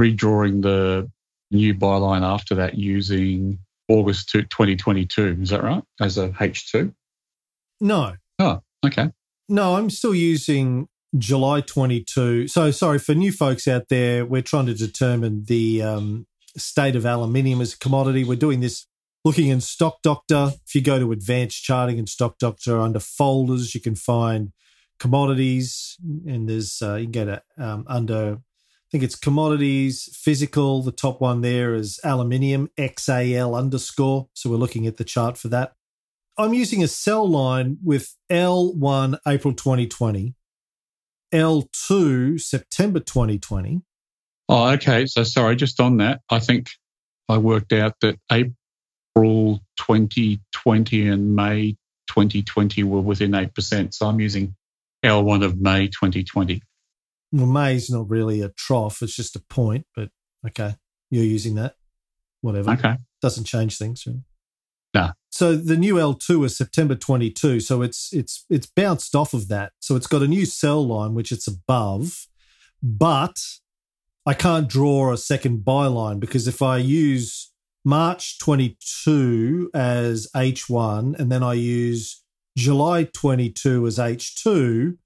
redrawing 0.00 0.62
the 0.62 1.10
new 1.50 1.74
buy 1.74 1.96
line 1.96 2.24
after 2.24 2.56
that 2.56 2.76
using 2.76 3.58
August 3.88 4.30
to 4.30 4.42
2022. 4.42 5.38
Is 5.42 5.50
that 5.50 5.62
right? 5.62 5.82
As 6.00 6.18
a 6.18 6.30
H2? 6.30 6.94
No, 7.80 8.14
Oh, 8.40 8.62
okay. 8.84 9.10
No, 9.50 9.76
I'm 9.76 9.90
still 9.90 10.14
using 10.14 10.88
July 11.18 11.60
22. 11.60 12.48
So, 12.48 12.70
sorry, 12.70 12.98
for 12.98 13.14
new 13.14 13.32
folks 13.32 13.68
out 13.68 13.88
there, 13.90 14.24
we're 14.24 14.40
trying 14.40 14.66
to 14.66 14.74
determine 14.74 15.44
the 15.44 15.82
um, 15.82 16.26
state 16.56 16.96
of 16.96 17.04
aluminium 17.04 17.60
as 17.60 17.74
a 17.74 17.78
commodity. 17.78 18.24
We're 18.24 18.36
doing 18.36 18.60
this 18.60 18.86
looking 19.26 19.48
in 19.48 19.60
Stock 19.60 19.98
Doctor. 20.02 20.52
If 20.66 20.74
you 20.74 20.80
go 20.80 20.98
to 20.98 21.12
advanced 21.12 21.62
charting 21.62 21.98
in 21.98 22.06
Stock 22.06 22.38
Doctor 22.38 22.80
under 22.80 22.98
folders, 23.00 23.74
you 23.74 23.80
can 23.80 23.94
find 23.94 24.52
commodities, 25.00 25.96
and 26.26 26.48
there's 26.48 26.80
uh, 26.80 26.94
you 26.94 27.08
can 27.08 27.26
to 27.26 27.42
um, 27.58 27.84
under. 27.88 28.38
I 28.38 28.88
think 28.90 29.04
it's 29.04 29.16
commodities, 29.16 30.08
physical. 30.12 30.82
The 30.82 30.92
top 30.92 31.20
one 31.20 31.42
there 31.42 31.74
is 31.74 32.00
aluminium, 32.02 32.70
XAL 32.76 33.56
underscore. 33.56 34.28
So 34.34 34.50
we're 34.50 34.56
looking 34.56 34.86
at 34.88 34.96
the 34.96 35.04
chart 35.04 35.38
for 35.38 35.46
that. 35.48 35.74
I'm 36.36 36.54
using 36.54 36.82
a 36.82 36.88
sell 36.88 37.28
line 37.28 37.78
with 37.84 38.16
L1 38.30 39.18
April 39.28 39.54
2020, 39.54 40.34
L2 41.32 42.40
September 42.40 42.98
2020. 42.98 43.82
Oh, 44.48 44.70
okay. 44.70 45.06
So 45.06 45.22
sorry, 45.22 45.54
just 45.54 45.78
on 45.78 45.98
that, 45.98 46.22
I 46.28 46.40
think 46.40 46.70
I 47.28 47.38
worked 47.38 47.72
out 47.72 47.94
that 48.00 48.18
April 48.32 49.60
2020 49.76 51.08
and 51.08 51.36
May 51.36 51.76
2020 52.08 52.82
were 52.82 53.00
within 53.00 53.30
8%. 53.30 53.94
So 53.94 54.06
I'm 54.06 54.18
using 54.18 54.56
L1 55.04 55.44
of 55.44 55.60
May 55.60 55.86
2020. 55.86 56.62
Well, 57.32 57.46
May's 57.46 57.90
not 57.90 58.10
really 58.10 58.40
a 58.42 58.48
trough, 58.50 59.02
it's 59.02 59.14
just 59.14 59.36
a 59.36 59.40
point, 59.40 59.86
but 59.94 60.10
okay, 60.46 60.74
you're 61.10 61.24
using 61.24 61.54
that. 61.56 61.76
Whatever. 62.40 62.70
Okay. 62.72 62.96
Doesn't 63.20 63.44
change 63.44 63.76
things. 63.76 64.04
Really. 64.06 64.22
No. 64.94 65.10
So 65.30 65.54
the 65.56 65.76
new 65.76 65.94
L2 65.94 66.46
is 66.46 66.56
September 66.56 66.94
22. 66.94 67.60
So 67.60 67.82
it's 67.82 68.12
it's 68.12 68.44
it's 68.50 68.66
bounced 68.66 69.14
off 69.14 69.34
of 69.34 69.48
that. 69.48 69.72
So 69.78 69.94
it's 69.94 70.06
got 70.06 70.22
a 70.22 70.28
new 70.28 70.46
sell 70.46 70.86
line 70.86 71.14
which 71.14 71.30
it's 71.30 71.46
above, 71.46 72.26
but 72.82 73.38
I 74.26 74.34
can't 74.34 74.68
draw 74.68 75.12
a 75.12 75.18
second 75.18 75.64
buy 75.64 75.86
line 75.86 76.18
because 76.18 76.48
if 76.48 76.62
I 76.62 76.78
use 76.78 77.52
March 77.84 78.38
22 78.38 79.70
as 79.72 80.28
H1 80.34 81.18
and 81.18 81.32
then 81.32 81.42
I 81.42 81.54
use 81.54 82.22
July 82.60 83.04
22 83.04 83.86
as 83.86 83.96
H2, 83.96 84.98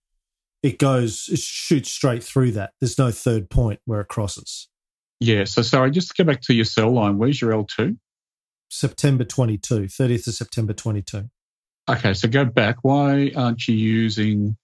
it 0.65 0.79
goes, 0.79 1.29
it 1.31 1.39
shoots 1.39 1.91
straight 1.91 2.25
through 2.25 2.51
that. 2.53 2.73
There's 2.81 2.99
no 2.99 3.13
third 3.13 3.49
point 3.49 3.79
where 3.85 4.01
it 4.01 4.09
crosses. 4.09 4.69
Yeah. 5.21 5.45
So, 5.45 5.63
sorry, 5.63 5.93
just 5.93 6.09
to 6.09 6.23
go 6.23 6.27
back 6.27 6.41
to 6.43 6.55
your 6.55 6.65
sell 6.65 6.91
line, 6.91 7.17
where's 7.17 7.41
your 7.41 7.53
L2? 7.53 7.97
September 8.71 9.23
22, 9.23 9.83
30th 9.83 10.27
of 10.27 10.35
September 10.35 10.73
22. 10.73 11.31
Okay. 11.89 12.15
So 12.15 12.29
go 12.29 12.45
back. 12.45 12.79
Why 12.83 13.31
aren't 13.37 13.69
you 13.69 13.77
using 13.77 14.57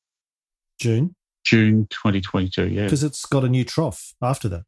June? 0.80 1.14
June 1.44 1.87
2022. 1.90 2.68
Yeah. 2.68 2.85
Because 2.85 3.04
it's 3.04 3.25
got 3.25 3.44
a 3.44 3.49
new 3.49 3.62
trough 3.62 4.14
after 4.20 4.49
that. 4.49 4.64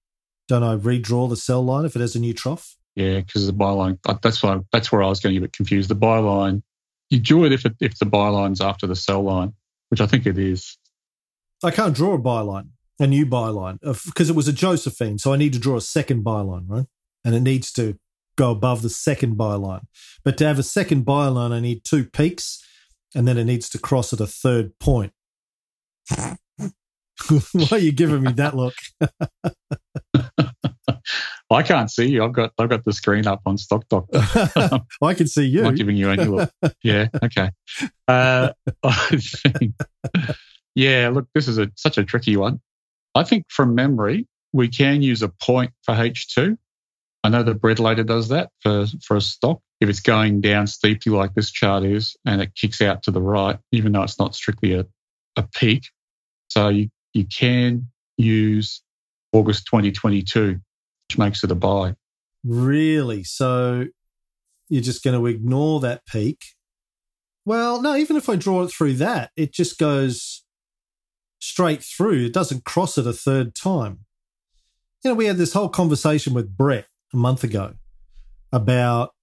Don't 0.47 0.62
I 0.62 0.76
redraw 0.76 1.29
the 1.29 1.37
sell 1.37 1.64
line 1.64 1.85
if 1.85 1.97
it 1.97 2.00
has 2.00 2.14
a 2.14 2.21
new 2.21 2.35
trough? 2.35 2.76
Yeah, 2.95 3.21
because 3.21 3.47
the 3.47 3.52
buy 3.52 3.71
line, 3.71 3.99
That's 4.23 4.43
why. 4.43 4.61
That's 4.71 4.93
where 4.93 5.02
I 5.02 5.09
was 5.09 5.19
getting 5.19 5.38
a 5.38 5.41
bit 5.41 5.55
confused. 5.55 5.91
The 5.91 5.95
buy 5.97 6.19
line. 6.19 6.62
You 7.12 7.21
draw 7.21 7.45
it 7.45 7.52
if 7.52 7.66
it, 7.66 7.75
if 7.78 7.99
the 7.99 8.07
buy 8.07 8.28
line's 8.28 8.62
after 8.62 8.87
the 8.87 8.97
sell 8.97 9.23
line, 9.23 9.52
which 9.90 10.00
I 10.00 10.07
think 10.07 10.25
it 10.25 10.38
is. 10.38 10.78
I 11.62 11.71
can't 11.71 11.95
draw 11.95 12.14
a 12.14 12.19
buy 12.19 12.40
line, 12.40 12.71
a 12.99 13.07
new 13.07 13.26
buy 13.26 13.49
line, 13.49 13.78
because 13.83 14.31
it 14.31 14.35
was 14.35 14.49
a 14.49 14.52
Josephine. 14.52 15.19
So 15.19 15.31
I 15.31 15.37
need 15.37 15.52
to 15.52 15.59
draw 15.59 15.76
a 15.76 15.83
second 15.83 16.25
buy 16.25 16.40
line, 16.40 16.64
right? 16.66 16.87
And 17.23 17.35
it 17.35 17.42
needs 17.42 17.71
to 17.73 17.99
go 18.37 18.50
above 18.50 18.81
the 18.81 18.88
second 18.88 19.37
buy 19.37 19.57
line. 19.57 19.83
But 20.25 20.38
to 20.38 20.47
have 20.47 20.59
a 20.59 20.62
second 20.62 21.04
buy 21.04 21.26
line, 21.26 21.52
I 21.52 21.61
need 21.61 21.85
two 21.85 22.07
peaks, 22.07 22.66
and 23.14 23.28
then 23.28 23.37
it 23.37 23.45
needs 23.45 23.69
to 23.69 23.78
cross 23.78 24.14
at 24.14 24.21
a 24.21 24.26
third 24.26 24.78
point. 24.78 25.12
Why 26.16 27.69
are 27.73 27.78
you 27.78 27.92
giving 27.92 28.23
me 28.23 28.33
that 28.33 28.57
look? 28.57 28.75
I 31.53 31.63
can't 31.63 31.91
see 31.91 32.07
you. 32.07 32.25
I've 32.25 32.33
got 32.33 32.53
I've 32.59 32.69
got 32.69 32.85
the 32.85 32.93
screen 32.93 33.27
up 33.27 33.43
on 33.47 33.59
Stock 33.59 33.89
Doctor. 33.89 34.21
I 35.03 35.15
can 35.15 35.27
see 35.27 35.47
you. 35.47 35.61
I'm 35.61 35.67
not 35.67 35.77
giving 35.77 35.97
you 35.97 36.11
any 36.11 36.25
look. 36.25 36.51
Yeah. 36.83 37.09
Okay. 37.23 37.51
Uh, 38.09 38.53
I 38.83 39.17
think, 39.17 39.75
yeah. 40.75 41.11
Look, 41.13 41.27
this 41.35 41.49
is 41.49 41.59
a 41.59 41.71
such 41.77 41.99
a 41.99 42.05
tricky 42.05 42.37
one. 42.37 42.61
I 43.15 43.25
think 43.25 43.45
from 43.49 43.75
memory 43.75 44.27
we 44.53 44.69
can 44.69 45.03
use 45.03 45.23
a 45.23 45.29
point 45.29 45.73
for 45.83 45.95
H2. 45.95 46.57
I 47.25 47.29
know 47.29 47.43
the 47.43 47.55
bread 47.55 47.79
later 47.79 48.05
does 48.05 48.29
that 48.29 48.51
for 48.61 48.87
for 49.05 49.17
a 49.17 49.21
stock. 49.21 49.61
If 49.81 49.89
it's 49.89 50.01
going 50.01 50.41
down 50.41 50.67
steeply 50.67 51.13
like 51.13 51.35
this 51.35 51.51
chart 51.51 51.85
is, 51.85 52.17
and 52.25 52.41
it 52.41 52.55
kicks 52.55 52.81
out 52.81 53.03
to 53.05 53.11
the 53.11 53.21
right, 53.21 53.59
even 53.73 53.93
though 53.93 54.03
it's 54.03 54.19
not 54.19 54.35
strictly 54.35 54.75
a, 54.75 54.87
a 55.37 55.43
peak, 55.43 55.85
so 56.49 56.69
you 56.69 56.89
you 57.15 57.25
can 57.25 57.89
use 58.17 58.83
August 59.33 59.67
2022 59.67 60.61
which 61.12 61.19
makes 61.19 61.45
it 61.45 61.50
a 61.50 61.54
buy. 61.54 61.95
Really? 62.42 63.23
So 63.23 63.87
you're 64.69 64.83
just 64.83 65.04
going 65.04 65.19
to 65.19 65.26
ignore 65.26 65.81
that 65.81 66.07
peak? 66.07 66.45
Well, 67.45 67.83
no, 67.83 67.97
even 67.97 68.16
if 68.16 68.28
I 68.28 68.37
draw 68.37 68.62
it 68.62 68.69
through 68.69 68.95
that, 68.95 69.31
it 69.37 69.52
just 69.52 69.78
goes 69.78 70.45
straight 71.38 71.83
through. 71.83 72.26
It 72.26 72.33
doesn't 72.33 72.64
cross 72.64 72.97
it 72.97 73.07
a 73.07 73.12
third 73.12 73.54
time. 73.54 74.00
You 75.04 75.11
know, 75.11 75.14
we 75.14 75.26
had 75.26 75.37
this 75.37 75.52
whole 75.52 75.69
conversation 75.69 76.33
with 76.33 76.57
Brett 76.57 76.87
a 77.12 77.16
month 77.16 77.45
ago 77.45 77.75
about 78.52 79.14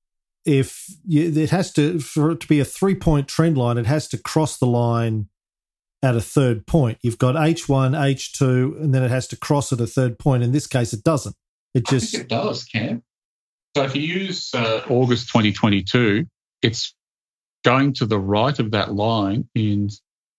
if 0.45 0.85
you, 1.05 1.31
it 1.41 1.49
has 1.49 1.71
to, 1.73 1.99
for 1.99 2.31
it 2.31 2.41
to 2.41 2.47
be 2.47 2.59
a 2.59 2.65
three 2.65 2.95
point 2.95 3.27
trend 3.27 3.57
line, 3.57 3.77
it 3.77 3.85
has 3.87 4.07
to 4.09 4.17
cross 4.17 4.57
the 4.57 4.67
line 4.67 5.29
at 6.03 6.15
a 6.15 6.21
third 6.21 6.67
point. 6.67 6.99
You've 7.01 7.17
got 7.17 7.35
H1, 7.35 7.91
H2, 7.91 8.81
and 8.81 8.93
then 8.93 9.03
it 9.03 9.11
has 9.11 9.27
to 9.29 9.37
cross 9.37 9.71
at 9.71 9.81
a 9.81 9.87
third 9.87 10.19
point. 10.19 10.43
In 10.43 10.51
this 10.51 10.67
case, 10.67 10.93
it 10.93 11.03
doesn't. 11.03 11.35
It 11.73 11.85
just 11.85 12.13
it 12.15 12.29
does, 12.29 12.63
Cam. 12.63 13.03
So 13.75 13.83
if 13.83 13.95
you 13.95 14.01
use 14.01 14.53
uh, 14.53 14.81
August 14.89 15.27
2022, 15.27 16.25
it's 16.61 16.95
going 17.63 17.93
to 17.93 18.05
the 18.05 18.19
right 18.19 18.57
of 18.57 18.71
that 18.71 18.93
line 18.93 19.47
in 19.53 19.89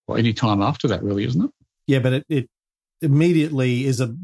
well, 0.08 0.18
any 0.18 0.32
time 0.32 0.60
after 0.60 0.88
that, 0.88 1.02
really, 1.02 1.24
isn't 1.24 1.44
it? 1.44 1.50
Yeah, 1.86 2.00
but 2.00 2.12
it, 2.14 2.26
it 2.28 2.50
immediately 3.00 3.84
is 3.84 4.00
a 4.00 4.14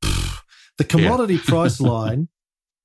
the 0.00 0.84
commodity 0.84 1.34
yeah. 1.34 1.40
price 1.46 1.80
line 1.80 2.28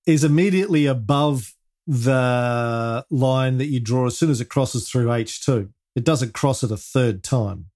is 0.06 0.24
immediately 0.24 0.86
above 0.86 1.54
the 1.88 3.06
line 3.10 3.58
that 3.58 3.68
you 3.68 3.80
draw 3.80 4.08
as 4.08 4.18
soon 4.18 4.30
as 4.32 4.42
it 4.42 4.50
crosses 4.50 4.90
through 4.90 5.08
H2. 5.08 5.70
It 5.96 6.04
doesn't 6.04 6.34
cross 6.34 6.64
it 6.64 6.72
a 6.72 6.78
third 6.78 7.24
time. 7.24 7.68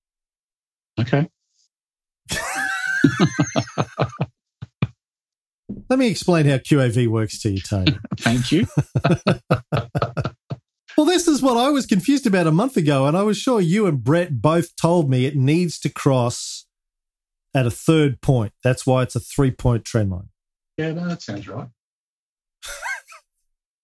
Okay. 0.99 1.29
Let 5.89 5.99
me 5.99 6.07
explain 6.07 6.45
how 6.45 6.57
QAV 6.57 7.07
works 7.07 7.39
to 7.41 7.51
you, 7.51 7.61
Tony. 7.61 7.97
Thank 8.19 8.51
you. 8.51 8.67
well, 10.97 11.05
this 11.05 11.27
is 11.27 11.41
what 11.41 11.55
I 11.55 11.69
was 11.69 11.85
confused 11.85 12.27
about 12.27 12.47
a 12.47 12.51
month 12.51 12.75
ago, 12.75 13.05
and 13.05 13.15
I 13.15 13.23
was 13.23 13.37
sure 13.37 13.61
you 13.61 13.87
and 13.87 14.03
Brett 14.03 14.41
both 14.41 14.75
told 14.75 15.09
me 15.09 15.25
it 15.25 15.35
needs 15.35 15.79
to 15.79 15.89
cross 15.89 16.65
at 17.53 17.65
a 17.65 17.71
third 17.71 18.21
point. 18.21 18.53
That's 18.63 18.85
why 18.85 19.03
it's 19.03 19.15
a 19.15 19.19
three 19.19 19.51
point 19.51 19.85
trend 19.85 20.11
line. 20.11 20.29
Yeah, 20.77 20.91
no, 20.91 21.07
that 21.07 21.21
sounds 21.21 21.47
right. 21.47 21.69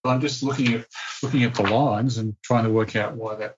but 0.03 0.09
I'm 0.09 0.21
just 0.21 0.43
looking 0.43 0.73
at 0.73 0.85
looking 1.23 1.43
at 1.43 1.55
the 1.55 1.63
lines 1.63 2.17
and 2.17 2.35
trying 2.43 2.65
to 2.65 2.69
work 2.69 2.95
out 2.95 3.15
why 3.15 3.35
that 3.35 3.55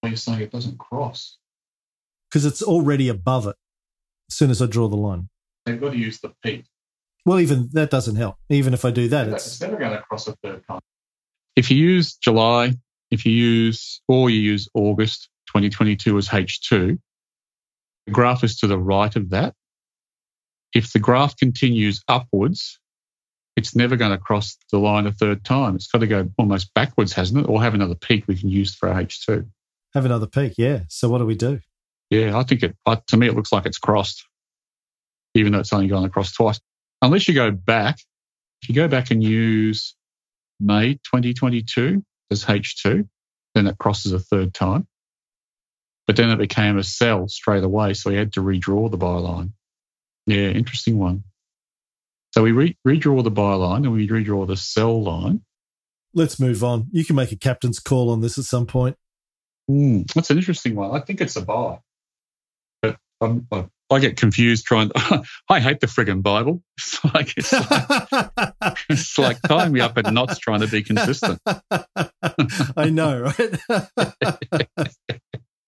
why 0.00 0.10
you're 0.10 0.16
saying 0.16 0.40
it 0.40 0.52
doesn't 0.52 0.78
cross. 0.78 1.36
Because 2.30 2.46
it's 2.46 2.62
already 2.62 3.08
above 3.08 3.46
it 3.46 3.56
as 4.30 4.36
soon 4.36 4.50
as 4.50 4.62
I 4.62 4.66
draw 4.66 4.88
the 4.88 4.96
line. 4.96 5.28
They've 5.66 5.80
got 5.80 5.90
to 5.90 5.98
use 5.98 6.20
the 6.20 6.32
peak. 6.42 6.64
Well, 7.24 7.40
even 7.40 7.68
that 7.72 7.90
doesn't 7.90 8.16
help. 8.16 8.36
Even 8.48 8.74
if 8.74 8.84
I 8.84 8.90
do 8.90 9.08
that, 9.08 9.28
it's, 9.28 9.46
it's 9.46 9.60
never 9.60 9.76
going 9.76 9.92
to 9.92 10.02
cross 10.02 10.26
a 10.26 10.34
third 10.42 10.66
time. 10.66 10.80
If 11.54 11.70
you 11.70 11.76
use 11.76 12.14
July, 12.14 12.74
if 13.10 13.24
you 13.24 13.32
use, 13.32 14.00
or 14.08 14.30
you 14.30 14.40
use 14.40 14.68
August 14.74 15.28
2022 15.48 16.18
as 16.18 16.28
H2, 16.28 16.98
the 18.06 18.12
graph 18.12 18.42
is 18.42 18.56
to 18.58 18.66
the 18.66 18.78
right 18.78 19.14
of 19.14 19.30
that. 19.30 19.54
If 20.74 20.92
the 20.92 20.98
graph 20.98 21.36
continues 21.36 22.02
upwards, 22.08 22.80
it's 23.56 23.76
never 23.76 23.96
going 23.96 24.12
to 24.12 24.18
cross 24.18 24.56
the 24.72 24.78
line 24.78 25.06
a 25.06 25.12
third 25.12 25.44
time. 25.44 25.76
It's 25.76 25.86
got 25.86 25.98
to 25.98 26.06
go 26.06 26.28
almost 26.38 26.72
backwards, 26.74 27.12
hasn't 27.12 27.44
it? 27.44 27.48
Or 27.48 27.62
have 27.62 27.74
another 27.74 27.94
peak 27.94 28.24
we 28.26 28.36
can 28.36 28.48
use 28.48 28.74
for 28.74 28.88
H2. 28.88 29.46
Have 29.94 30.06
another 30.06 30.26
peak, 30.26 30.54
yeah. 30.56 30.80
So 30.88 31.10
what 31.10 31.18
do 31.18 31.26
we 31.26 31.34
do? 31.34 31.60
Yeah, 32.08 32.36
I 32.36 32.42
think 32.42 32.62
it, 32.62 32.76
to 33.06 33.16
me, 33.16 33.28
it 33.28 33.34
looks 33.34 33.52
like 33.52 33.66
it's 33.66 33.78
crossed, 33.78 34.26
even 35.34 35.52
though 35.52 35.58
it's 35.58 35.72
only 35.72 35.88
gone 35.88 36.04
across 36.04 36.32
twice 36.32 36.58
unless 37.02 37.28
you 37.28 37.34
go 37.34 37.50
back, 37.50 37.98
if 38.62 38.68
you 38.68 38.74
go 38.74 38.88
back 38.88 39.10
and 39.10 39.22
use 39.22 39.94
May 40.60 40.94
2022 40.94 42.02
as 42.30 42.44
H2, 42.44 43.06
then 43.54 43.66
it 43.66 43.76
crosses 43.76 44.12
a 44.12 44.18
third 44.18 44.54
time. 44.54 44.86
But 46.06 46.16
then 46.16 46.30
it 46.30 46.38
became 46.38 46.78
a 46.78 46.82
sell 46.82 47.28
straight 47.28 47.64
away, 47.64 47.94
so 47.94 48.10
we 48.10 48.16
had 48.16 48.32
to 48.34 48.40
redraw 48.40 48.90
the 48.90 48.96
buy 48.96 49.18
line. 49.18 49.52
Yeah, 50.26 50.48
interesting 50.48 50.98
one. 50.98 51.24
So 52.32 52.42
we 52.42 52.52
re- 52.52 52.76
redraw 52.86 53.22
the 53.22 53.30
buy 53.30 53.54
line 53.54 53.84
and 53.84 53.92
we 53.92 54.08
redraw 54.08 54.46
the 54.46 54.56
sell 54.56 55.02
line. 55.02 55.42
Let's 56.14 56.40
move 56.40 56.64
on. 56.64 56.88
You 56.92 57.04
can 57.04 57.16
make 57.16 57.32
a 57.32 57.36
captain's 57.36 57.78
call 57.78 58.10
on 58.10 58.20
this 58.20 58.38
at 58.38 58.44
some 58.44 58.66
point. 58.66 58.96
Mm, 59.70 60.10
that's 60.12 60.30
an 60.30 60.38
interesting 60.38 60.74
one. 60.74 60.94
I 60.94 61.04
think 61.04 61.20
it's 61.20 61.36
a 61.36 61.42
buy. 61.42 61.78
But 62.80 62.96
I'm, 63.20 63.46
I, 63.52 63.66
I 63.92 63.98
get 63.98 64.16
confused 64.16 64.64
trying. 64.64 64.90
I 65.48 65.60
hate 65.60 65.80
the 65.80 65.86
friggin' 65.86 66.22
Bible. 66.22 66.62
It's 66.78 67.04
like 67.04 67.34
it's 67.36 67.52
like, 67.52 68.76
it's 68.88 69.18
like 69.18 69.40
tying 69.42 69.72
me 69.72 69.80
up 69.80 69.96
in 69.96 70.12
knots 70.12 70.38
trying 70.38 70.60
to 70.60 70.66
be 70.66 70.82
consistent. 70.82 71.40
I 72.76 72.90
know, 72.90 73.20
right? 73.20 73.58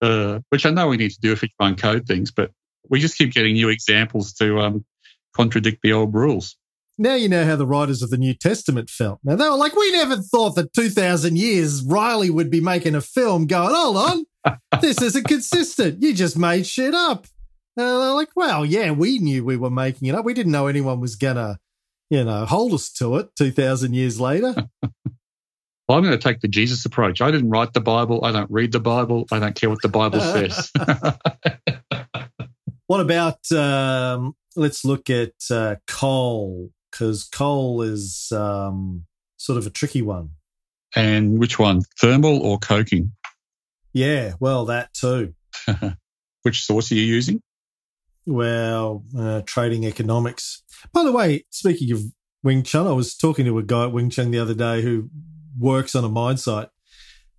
uh, 0.01 0.39
which 0.49 0.65
I 0.65 0.71
know 0.71 0.87
we 0.87 0.97
need 0.97 1.11
to 1.11 1.21
do 1.21 1.31
if 1.31 1.41
we 1.41 1.49
try 1.59 1.69
and 1.69 1.77
code 1.81 2.05
things, 2.05 2.31
but 2.31 2.51
we 2.89 2.99
just 2.99 3.17
keep 3.17 3.31
getting 3.33 3.53
new 3.53 3.69
examples 3.69 4.33
to 4.33 4.59
um, 4.59 4.85
contradict 5.35 5.79
the 5.83 5.93
old 5.93 6.13
rules. 6.13 6.57
Now 6.97 7.15
you 7.15 7.29
know 7.29 7.45
how 7.45 7.55
the 7.55 7.67
writers 7.67 8.01
of 8.01 8.09
the 8.09 8.17
New 8.17 8.33
Testament 8.33 8.89
felt. 8.89 9.19
Now 9.23 9.35
they 9.35 9.47
were 9.49 9.57
like, 9.57 9.75
we 9.75 9.91
never 9.91 10.17
thought 10.17 10.55
that 10.55 10.73
2,000 10.73 11.37
years 11.37 11.83
Riley 11.83 12.29
would 12.29 12.49
be 12.49 12.61
making 12.61 12.95
a 12.95 13.01
film 13.01 13.47
going, 13.47 13.73
hold 13.73 13.97
on, 13.97 14.25
this 14.81 15.01
isn't 15.01 15.27
consistent. 15.27 16.01
You 16.01 16.13
just 16.13 16.37
made 16.37 16.65
shit 16.65 16.93
up. 16.93 17.27
They're 17.75 18.13
like, 18.13 18.29
well, 18.35 18.65
yeah, 18.65 18.91
we 18.91 19.19
knew 19.19 19.43
we 19.43 19.57
were 19.57 19.69
making 19.69 20.07
it 20.07 20.15
up. 20.15 20.25
We 20.25 20.33
didn't 20.33 20.51
know 20.51 20.67
anyone 20.67 21.01
was 21.01 21.15
going 21.15 21.35
to, 21.35 21.59
you 22.09 22.23
know, 22.23 22.45
hold 22.45 22.73
us 22.73 22.89
to 22.93 23.17
it 23.17 23.35
2,000 23.35 23.93
years 23.93 24.19
later. 24.19 24.53
Well, 25.87 25.97
I'm 25.97 26.03
going 26.03 26.17
to 26.17 26.23
take 26.23 26.41
the 26.41 26.47
Jesus 26.47 26.85
approach. 26.85 27.21
I 27.21 27.29
didn't 27.29 27.51
write 27.51 27.73
the 27.73 27.81
Bible. 27.81 28.25
I 28.25 28.31
don't 28.31 28.49
read 28.49 28.71
the 28.71 28.79
Bible. 28.79 29.27
I 29.31 29.37
don't 29.37 29.55
care 29.55 29.69
what 29.69 29.83
the 29.83 29.87
Bible 29.87 30.19
says. 30.19 30.71
what 32.87 33.01
about, 33.01 33.51
um, 33.51 34.35
let's 34.55 34.83
look 34.83 35.11
at 35.11 35.33
uh, 35.51 35.75
coal, 35.85 36.71
because 36.91 37.25
coal 37.25 37.83
is 37.83 38.31
um, 38.31 39.05
sort 39.37 39.59
of 39.59 39.67
a 39.67 39.69
tricky 39.69 40.01
one. 40.01 40.31
And 40.95 41.37
which 41.37 41.59
one, 41.59 41.83
thermal 41.99 42.41
or 42.41 42.57
coking? 42.57 43.11
Yeah, 43.93 44.33
well, 44.39 44.65
that 44.65 44.91
too. 44.93 45.35
which 46.41 46.65
source 46.65 46.91
are 46.91 46.95
you 46.95 47.03
using? 47.03 47.43
Well, 48.25 49.03
uh, 49.17 49.41
trading 49.45 49.85
economics. 49.85 50.63
By 50.91 51.03
the 51.03 51.11
way, 51.11 51.45
speaking 51.51 51.91
of 51.91 52.01
Wing 52.43 52.63
Chun, 52.63 52.87
I 52.87 52.91
was 52.91 53.15
talking 53.15 53.45
to 53.45 53.57
a 53.59 53.63
guy 53.63 53.83
at 53.83 53.91
Wing 53.91 54.09
Chun 54.09 54.31
the 54.31 54.39
other 54.39 54.55
day 54.55 54.81
who 54.81 55.09
works 55.57 55.95
on 55.95 56.03
a 56.03 56.09
mine 56.09 56.37
site, 56.37 56.69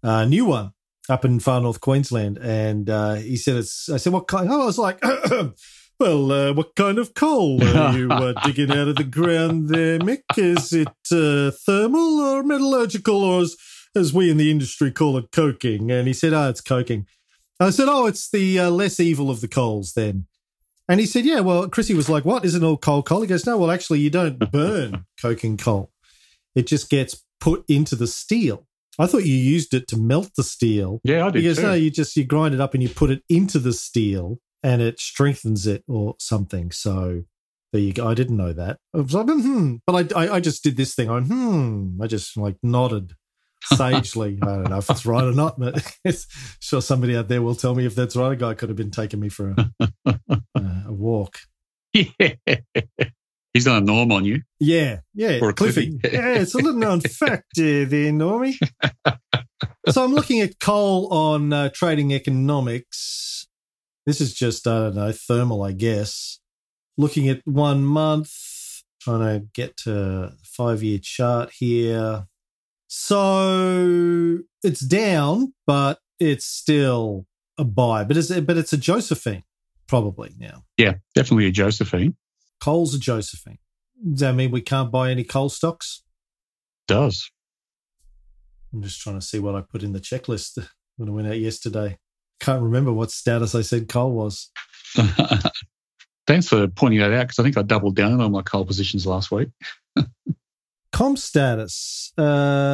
a 0.03 0.09
uh, 0.09 0.25
new 0.25 0.45
one 0.45 0.73
up 1.09 1.25
in 1.25 1.41
far 1.41 1.61
north 1.61 1.81
Queensland, 1.81 2.39
and 2.39 2.91
uh, 2.91 3.15
he 3.15 3.37
said 3.37 3.57
it's. 3.57 3.89
I 3.89 3.97
said, 3.97 4.13
"What 4.13 4.29
kind?" 4.29 4.49
Oh, 4.51 4.63
I 4.63 4.67
was 4.67 4.79
like, 4.79 5.03
"Well, 6.01 6.33
uh, 6.33 6.53
what 6.53 6.75
kind 6.77 6.99
of 6.99 7.15
coal 7.15 7.63
are 7.63 7.97
you 7.97 8.11
uh, 8.11 8.33
digging 8.45 8.71
out 8.71 8.89
of 8.89 8.97
the 8.97 9.05
ground 9.05 9.69
there, 9.69 9.99
Mick? 9.99 10.23
Is 10.37 10.73
it 10.73 10.89
uh, 11.13 11.51
thermal 11.51 12.21
or 12.21 12.43
metallurgical, 12.43 13.23
or 13.23 13.43
as, 13.43 13.57
as 13.95 14.13
we 14.13 14.31
in 14.31 14.37
the 14.37 14.51
industry 14.51 14.91
call 14.91 15.17
it, 15.17 15.31
coking?" 15.33 15.91
And 15.91 16.07
he 16.07 16.13
said, 16.13 16.33
"Oh, 16.33 16.49
it's 16.49 16.61
coking." 16.61 17.07
I 17.59 17.71
said, 17.71 17.89
"Oh, 17.89 18.07
it's 18.07 18.31
the 18.31 18.59
uh, 18.61 18.71
less 18.71 19.01
evil 19.01 19.31
of 19.31 19.41
the 19.41 19.49
coals 19.49 19.93
then." 19.95 20.27
And 20.89 21.01
he 21.01 21.07
said, 21.07 21.25
"Yeah." 21.25 21.41
Well, 21.41 21.69
Chrissy 21.69 21.95
was 21.95 22.09
like, 22.09 22.25
"What? 22.25 22.45
Isn't 22.45 22.65
all 22.65 22.77
coal 22.77 23.03
coal?" 23.03 23.23
He 23.23 23.27
goes, 23.27 23.47
"No. 23.47 23.59
Well, 23.59 23.71
actually, 23.71 24.01
you 24.01 24.11
don't 24.11 24.39
burn 24.53 25.05
coking 25.21 25.57
coal. 25.57 25.91
It 26.55 26.67
just 26.67 26.89
gets 26.89 27.25
put 27.41 27.65
into 27.69 27.97
the 27.97 28.07
steel. 28.07 28.67
I 28.99 29.07
thought 29.07 29.25
you 29.25 29.35
used 29.35 29.75
it 29.75 29.89
to 29.89 29.97
melt 29.97 30.31
the 30.37 30.43
steel. 30.43 31.01
Yeah, 31.05 31.27
I 31.27 31.31
did. 31.31 31.43
Because 31.43 31.59
too. 31.59 31.63
no, 31.65 31.75
you 31.75 31.91
just 31.91 32.17
you 32.17 32.25
grind 32.25 32.55
it 32.55 32.61
up 32.61 32.75
and 32.75 32.83
you 32.83 32.89
put 32.89 33.11
it 33.11 33.23
into 33.29 33.59
the 33.59 33.73
steel 33.73 34.39
and 34.63 34.81
it 34.81 34.99
strengthens 34.99 35.67
it 35.67 35.85
or 35.87 36.15
something. 36.19 36.71
So 36.71 37.25
there 37.73 37.83
you 37.83 37.93
go. 37.93 38.09
I 38.09 38.15
didn't 38.15 38.37
know 38.37 38.53
that. 38.53 38.79
I 38.95 38.99
was 38.99 39.13
like, 39.13 39.27
hmm. 39.27 39.77
But 39.87 40.15
I, 40.15 40.25
I, 40.25 40.35
I 40.37 40.41
just 40.41 40.65
did 40.65 40.77
this 40.77 40.95
thing. 40.95 41.11
I 41.11 41.21
hmm. 41.21 42.01
I 42.01 42.07
just 42.07 42.37
like 42.37 42.57
nodded 42.63 43.15
sagely. 43.65 44.39
I 44.43 44.47
don't 44.47 44.71
know 44.71 44.79
if 44.79 44.91
it's 44.91 45.07
right 45.07 45.25
or 45.25 45.33
not, 45.33 45.59
but 45.59 45.83
sure 46.61 46.83
somebody 46.83 47.17
out 47.17 47.29
there 47.29 47.43
will 47.43 47.55
tell 47.55 47.75
me 47.75 47.87
if 47.87 47.95
that's 47.95 48.17
right. 48.17 48.33
A 48.33 48.37
guy 48.37 48.55
could 48.55 48.69
have 48.69 48.77
been 48.77 48.91
taking 48.91 49.21
me 49.21 49.29
for 49.29 49.55
a, 49.57 50.21
a 50.87 50.93
walk. 50.93 51.39
Yeah. 51.95 52.35
He's 53.57 53.65
done 53.65 53.83
a 53.83 53.87
norm 53.87 54.13
on 54.13 54.27
you. 54.27 54.43
Yeah, 54.61 54.99
yeah. 55.15 55.39
Or 55.41 55.49
a 55.49 55.55
Cliffy. 55.55 55.99
Cliffy. 55.99 56.15
yeah, 56.15 56.35
it's 56.35 56.53
a 56.53 56.59
little 56.59 56.75
known 56.75 57.01
fact 57.21 57.59
uh, 57.59 57.89
there, 57.89 58.13
Normie. 58.13 58.59
so 59.89 60.05
I'm 60.05 60.13
looking 60.13 60.43
at 60.43 60.61
coal 60.61 61.11
on 61.11 61.55
uh, 61.55 61.71
trading 61.71 62.13
economics. 62.13 63.47
This 64.05 64.21
is 64.21 64.35
just, 64.35 64.67
I 64.67 64.79
don't 64.79 64.97
know, 64.97 65.11
thermal, 65.11 65.63
I 65.63 65.73
guess. 65.73 66.39
Looking 66.99 67.31
at 67.31 67.41
one 67.47 67.83
month, 67.83 68.31
trying 69.01 69.21
to 69.21 69.47
get 69.55 69.79
to 69.79 70.35
five 70.45 70.83
year 70.83 70.99
chart 71.03 71.51
here. 71.59 72.27
So 72.99 74.39
it's 74.63 74.81
down, 74.81 75.53
but 75.67 75.99
it's 76.19 76.47
still 76.47 77.27
a 77.59 77.65
buy. 77.65 78.05
But 78.05 78.17
it's, 78.17 78.31
but 78.41 78.57
it's 78.57 78.73
a 78.73 78.79
Josephine, 78.79 79.45
probably 79.87 80.33
now. 80.39 80.65
Yeah, 80.79 80.95
definitely 81.15 81.47
a 81.47 81.51
Josephine. 81.53 82.17
Coal's 82.59 82.95
a 82.95 82.99
Josephine. 82.99 83.59
Does 84.03 84.21
that 84.21 84.35
mean 84.35 84.51
we 84.51 84.63
can't 84.63 84.91
buy 84.91 85.11
any 85.11 85.25
coal 85.25 85.51
stocks? 85.51 86.05
Does. 86.89 87.31
I'm 88.73 88.83
just 88.83 89.03
trying 89.03 89.21
to 89.21 89.27
see 89.27 89.41
what 89.41 89.55
I 89.55 89.61
put 89.61 89.83
in 89.83 89.93
the 89.93 90.01
checklist 90.01 90.59
when 90.97 91.11
I 91.11 91.13
went 91.13 91.29
out 91.29 91.39
yesterday. 91.39 91.99
Can't 92.41 92.63
remember 92.63 92.95
what 92.95 93.11
status 93.11 93.55
I 93.55 93.61
said 93.61 93.91
coal 93.91 94.13
was. 94.13 94.51
Thanks 96.27 96.49
for 96.49 96.67
pointing 96.67 97.01
that 97.01 97.13
out 97.13 97.25
because 97.25 97.39
I 97.39 97.43
think 97.43 97.59
I 97.59 97.63
doubled 97.63 97.95
down 97.95 98.23
on 98.23 98.33
my 98.33 98.43
coal 98.43 98.65
positions 98.65 99.07
last 99.07 99.31
week. 99.31 99.51
Com 100.97 101.15
status. 101.15 102.11
Uh, 102.17 102.23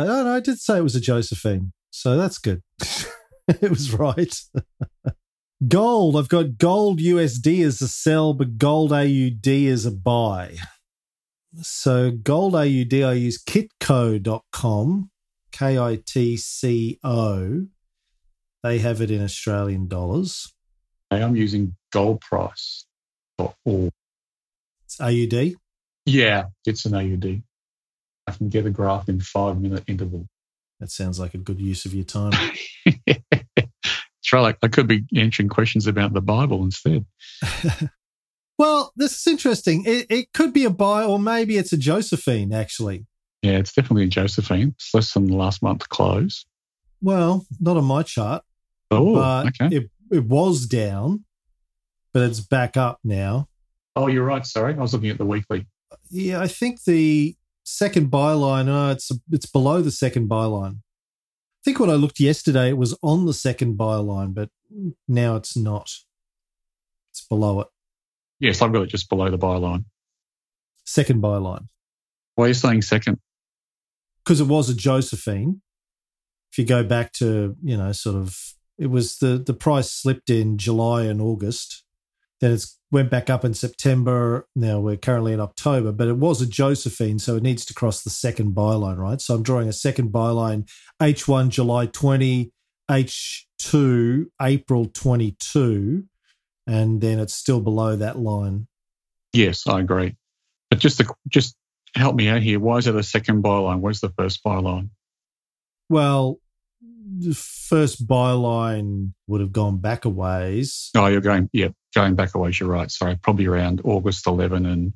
oh, 0.08 0.22
no, 0.22 0.36
I 0.36 0.38
did 0.38 0.60
say 0.60 0.78
it 0.78 0.82
was 0.82 0.94
a 0.94 1.00
Josephine. 1.00 1.72
So 1.90 2.16
that's 2.16 2.38
good. 2.38 2.62
it 3.48 3.68
was 3.68 3.92
right. 3.92 4.32
gold. 5.68 6.16
I've 6.16 6.28
got 6.28 6.56
gold 6.56 7.00
USD 7.00 7.64
as 7.64 7.82
a 7.82 7.88
sell, 7.88 8.32
but 8.32 8.58
gold 8.58 8.92
AUD 8.92 9.48
as 9.48 9.86
a 9.86 9.90
buy. 9.90 10.54
So 11.62 12.12
gold 12.12 12.54
AUD, 12.54 12.94
I 12.94 13.14
use 13.14 13.42
kitco.com, 13.42 15.10
K 15.50 15.78
I 15.80 15.98
T 16.06 16.36
C 16.36 17.00
O. 17.02 17.66
They 18.62 18.78
have 18.78 19.00
it 19.00 19.10
in 19.10 19.20
Australian 19.24 19.88
dollars. 19.88 20.54
Hey, 21.10 21.24
I'm 21.24 21.34
using 21.34 21.74
gold 21.90 22.20
price. 22.20 22.86
Or, 23.36 23.90
It's 24.84 25.00
AUD. 25.00 25.54
yeah, 26.06 26.44
it's 26.64 26.84
an 26.84 26.94
AUD. 26.94 27.42
I 28.26 28.32
can 28.32 28.48
get 28.48 28.66
a 28.66 28.70
graph 28.70 29.08
in 29.08 29.20
five 29.20 29.60
minute 29.60 29.84
interval. 29.86 30.28
That 30.80 30.90
sounds 30.90 31.18
like 31.20 31.34
a 31.34 31.38
good 31.38 31.60
use 31.60 31.84
of 31.84 31.94
your 31.94 32.04
time. 32.04 32.32
it's 33.06 34.32
right. 34.32 34.40
Like 34.40 34.58
I 34.62 34.68
could 34.68 34.86
be 34.88 35.04
answering 35.16 35.48
questions 35.48 35.86
about 35.86 36.12
the 36.12 36.20
Bible 36.20 36.62
instead. 36.62 37.04
well, 38.58 38.92
this 38.96 39.12
is 39.18 39.26
interesting. 39.26 39.84
It, 39.86 40.06
it 40.10 40.32
could 40.32 40.52
be 40.52 40.64
a 40.64 40.70
buy, 40.70 41.04
or 41.04 41.18
maybe 41.18 41.56
it's 41.56 41.72
a 41.72 41.76
Josephine, 41.76 42.52
actually. 42.52 43.06
Yeah, 43.42 43.58
it's 43.58 43.72
definitely 43.72 44.04
a 44.04 44.08
Josephine. 44.08 44.74
It's 44.76 44.94
less 44.94 45.12
than 45.14 45.26
the 45.26 45.36
last 45.36 45.62
month 45.62 45.88
close. 45.88 46.46
Well, 47.00 47.44
not 47.60 47.76
on 47.76 47.84
my 47.84 48.02
chart, 48.04 48.44
Oh, 48.90 49.14
but 49.14 49.46
okay. 49.60 49.76
it, 49.76 49.90
it 50.12 50.24
was 50.24 50.66
down, 50.66 51.24
but 52.12 52.22
it's 52.22 52.40
back 52.40 52.76
up 52.76 53.00
now. 53.02 53.48
oh, 53.96 54.06
you're 54.06 54.24
right. 54.24 54.46
Sorry, 54.46 54.74
I 54.74 54.78
was 54.78 54.92
looking 54.94 55.10
at 55.10 55.18
the 55.18 55.26
weekly. 55.26 55.66
Yeah, 56.10 56.40
I 56.40 56.46
think 56.46 56.84
the 56.84 57.34
second 57.64 58.10
buy 58.10 58.32
line, 58.32 58.68
oh, 58.68 58.90
it's 58.90 59.10
it's 59.30 59.46
below 59.46 59.82
the 59.82 59.90
second 59.90 60.28
buy 60.28 60.44
line. 60.44 60.82
I 60.82 61.62
think 61.64 61.78
when 61.78 61.90
I 61.90 61.94
looked 61.94 62.20
yesterday, 62.20 62.70
it 62.70 62.76
was 62.76 62.96
on 63.02 63.26
the 63.26 63.34
second 63.34 63.76
buy 63.76 63.96
line, 63.96 64.32
but 64.32 64.50
now 65.06 65.36
it's 65.36 65.56
not. 65.56 65.90
It's 67.10 67.24
below 67.26 67.60
it. 67.60 67.68
Yes, 68.40 68.62
I've 68.62 68.72
got 68.72 68.82
it 68.82 68.88
just 68.88 69.08
below 69.08 69.30
the 69.30 69.38
buy 69.38 69.56
line. 69.56 69.84
Second 70.84 71.20
buy 71.20 71.36
line. 71.36 71.68
Why 72.34 72.46
are 72.46 72.48
you 72.48 72.54
saying 72.54 72.82
second? 72.82 73.20
because 74.24 74.40
it 74.40 74.46
was 74.46 74.68
a 74.68 74.74
Josephine. 74.74 75.60
If 76.50 76.58
you 76.58 76.64
go 76.64 76.84
back 76.84 77.12
to, 77.14 77.56
you 77.62 77.76
know, 77.76 77.92
sort 77.92 78.16
of, 78.16 78.36
it 78.78 78.90
was 78.90 79.18
the 79.18 79.38
the 79.38 79.54
price 79.54 79.90
slipped 79.90 80.30
in 80.30 80.58
July 80.58 81.04
and 81.04 81.20
August. 81.20 81.84
Then 82.40 82.52
it's 82.52 82.78
went 82.92 83.10
back 83.10 83.30
up 83.30 83.44
in 83.44 83.54
September. 83.54 84.46
Now 84.54 84.78
we're 84.78 84.96
currently 84.96 85.32
in 85.32 85.40
October, 85.40 85.90
but 85.90 86.08
it 86.08 86.18
was 86.18 86.42
a 86.42 86.46
Josephine, 86.46 87.18
so 87.18 87.36
it 87.36 87.42
needs 87.42 87.64
to 87.64 87.74
cross 87.74 88.02
the 88.02 88.10
second 88.10 88.54
buy 88.54 88.74
line, 88.74 88.98
right? 88.98 89.20
So 89.20 89.34
I'm 89.34 89.42
drawing 89.42 89.68
a 89.68 89.72
second 89.72 90.12
buy 90.12 90.28
line: 90.28 90.66
H1 91.00 91.48
July 91.48 91.86
20, 91.86 92.52
H2 92.90 94.26
April 94.40 94.86
22, 94.86 96.04
and 96.66 97.00
then 97.00 97.18
it's 97.18 97.34
still 97.34 97.60
below 97.60 97.96
that 97.96 98.18
line. 98.18 98.68
Yes, 99.32 99.66
I 99.66 99.80
agree. 99.80 100.14
But 100.68 100.78
just 100.78 100.98
to, 100.98 101.12
just 101.28 101.56
help 101.94 102.14
me 102.14 102.28
out 102.28 102.42
here. 102.42 102.60
Why 102.60 102.76
is 102.76 102.86
it 102.86 102.94
a 102.94 103.02
second 103.02 103.40
buy 103.40 103.56
line? 103.56 103.80
Where's 103.80 104.00
the 104.00 104.12
first 104.18 104.42
buy 104.42 104.58
line? 104.58 104.90
Well, 105.88 106.38
the 107.18 107.34
first 107.34 108.06
buy 108.06 108.32
line 108.32 109.14
would 109.26 109.40
have 109.40 109.52
gone 109.52 109.78
back 109.78 110.04
a 110.04 110.08
ways. 110.08 110.90
Oh, 110.94 111.06
you're 111.06 111.20
going, 111.20 111.48
yeah, 111.52 111.68
going 111.94 112.14
back 112.14 112.34
a 112.34 112.38
ways. 112.38 112.58
You're 112.58 112.68
right. 112.68 112.90
Sorry, 112.90 113.16
probably 113.16 113.46
around 113.46 113.80
August 113.84 114.26
11 114.26 114.66
and 114.66 114.92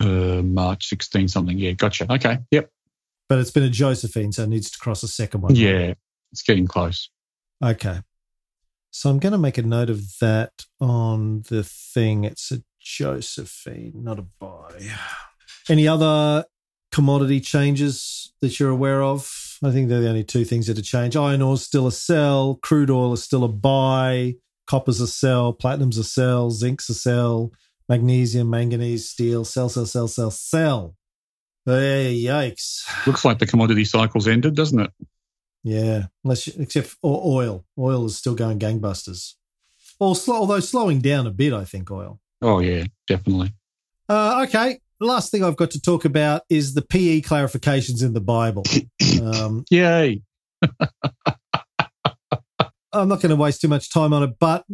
uh, 0.00 0.42
March 0.42 0.86
16 0.88 1.28
something. 1.28 1.58
Yeah, 1.58 1.72
gotcha. 1.72 2.12
Okay. 2.12 2.38
Yep. 2.50 2.70
but 3.28 3.38
it's 3.38 3.50
been 3.50 3.62
a 3.62 3.70
Josephine, 3.70 4.32
so 4.32 4.42
it 4.42 4.48
needs 4.48 4.70
to 4.70 4.78
cross 4.78 5.02
a 5.02 5.08
second 5.08 5.42
one. 5.42 5.54
Yeah, 5.54 5.94
it's 6.32 6.42
getting 6.42 6.66
close. 6.66 7.10
Okay. 7.62 8.00
So 8.90 9.08
I'm 9.08 9.18
going 9.18 9.32
to 9.32 9.38
make 9.38 9.56
a 9.56 9.62
note 9.62 9.88
of 9.88 10.02
that 10.20 10.52
on 10.80 11.44
the 11.48 11.64
thing. 11.64 12.24
It's 12.24 12.52
a 12.52 12.62
Josephine, 12.78 13.92
not 14.02 14.18
a 14.18 14.26
buy. 14.38 14.90
Any 15.68 15.88
other 15.88 16.44
commodity 16.90 17.40
changes 17.40 18.32
that 18.40 18.58
you're 18.60 18.70
aware 18.70 19.02
of? 19.02 19.58
I 19.64 19.70
think 19.70 19.88
they're 19.88 20.00
the 20.00 20.08
only 20.08 20.24
two 20.24 20.44
things 20.44 20.66
that 20.66 20.76
have 20.76 20.84
changed. 20.84 21.16
Iron 21.16 21.40
ore's 21.40 21.62
still 21.62 21.86
a 21.86 21.92
sell, 21.92 22.58
crude 22.62 22.90
oil 22.90 23.12
is 23.12 23.22
still 23.22 23.44
a 23.44 23.48
buy, 23.48 24.34
copper's 24.66 25.00
a 25.00 25.06
sell, 25.06 25.52
platinum's 25.52 25.98
a 25.98 26.04
sell, 26.04 26.50
zinc's 26.50 26.88
a 26.88 26.94
sell, 26.94 27.52
magnesium, 27.88 28.50
manganese, 28.50 29.08
steel, 29.08 29.44
sell, 29.44 29.68
sell, 29.68 29.86
sell, 29.86 30.08
sell, 30.08 30.30
sell. 30.30 30.96
Hey, 31.64 32.20
yikes. 32.20 32.82
Looks 33.06 33.24
like 33.24 33.38
the 33.38 33.46
commodity 33.46 33.84
cycle's 33.84 34.26
ended, 34.26 34.56
doesn't 34.56 34.80
it? 34.80 34.90
Yeah, 35.62 36.06
unless 36.24 36.46
you, 36.46 36.54
except 36.58 36.88
for 36.88 37.22
oil. 37.24 37.64
Oil 37.78 38.06
is 38.06 38.18
still 38.18 38.34
going 38.34 38.58
gangbusters. 38.58 39.34
Although 40.00 40.60
slowing 40.60 41.00
down 41.00 41.26
a 41.26 41.30
bit, 41.30 41.52
I 41.52 41.64
think 41.64 41.90
oil. 41.90 42.18
Oh 42.40 42.58
yeah, 42.58 42.84
definitely. 43.06 43.54
Uh, 44.08 44.44
okay, 44.48 44.80
the 44.98 45.06
last 45.06 45.30
thing 45.30 45.44
I've 45.44 45.56
got 45.56 45.70
to 45.72 45.80
talk 45.80 46.04
about 46.04 46.42
is 46.48 46.74
the 46.74 46.82
PE 46.82 47.20
clarifications 47.20 48.04
in 48.04 48.12
the 48.12 48.20
Bible. 48.20 48.64
Um, 49.22 49.64
Yay! 49.70 50.22
I'm 52.92 53.08
not 53.08 53.20
going 53.20 53.30
to 53.30 53.36
waste 53.36 53.60
too 53.60 53.68
much 53.68 53.90
time 53.90 54.12
on 54.12 54.22
it, 54.22 54.38
but 54.38 54.64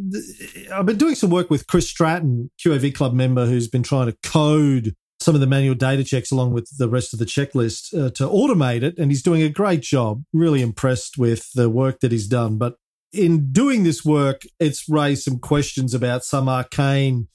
I've 0.73 0.87
been 0.87 0.99
doing 0.99 1.15
some 1.15 1.31
work 1.31 1.51
with 1.51 1.67
Chris 1.67 1.89
Stratton, 1.89 2.51
QAV 2.59 2.95
Club 2.95 3.15
member, 3.15 3.47
who's 3.47 3.69
been 3.69 3.83
trying 3.83 4.07
to 4.07 4.17
code 4.23 4.95
some 5.21 5.35
of 5.35 5.41
the 5.41 5.47
manual 5.47 5.75
data 5.75 6.05
checks 6.05 6.31
along 6.31 6.53
with 6.53 6.71
the 6.79 6.89
rest 6.89 7.13
of 7.13 7.19
the 7.19 7.25
checklist 7.25 7.93
uh, 7.95 8.11
to 8.11 8.25
automate 8.25 8.83
it. 8.83 8.97
And 8.99 9.11
he's 9.11 9.23
doing 9.23 9.43
a 9.43 9.49
great 9.49 9.83
job. 9.83 10.25
Really 10.33 10.63
impressed 10.63 11.19
with 11.19 11.53
the 11.55 11.69
work 11.69 12.01
that 12.01 12.13
he's 12.13 12.29
done. 12.29 12.59
But 12.59 12.77
in 13.13 13.53
doing 13.53 13.85
this 13.85 14.05
work, 14.05 14.43
it's 14.61 14.89
raised 14.89 15.25
some 15.25 15.39
questions 15.39 15.95
about 15.95 16.25
some 16.25 16.49
arcane, 16.49 17.29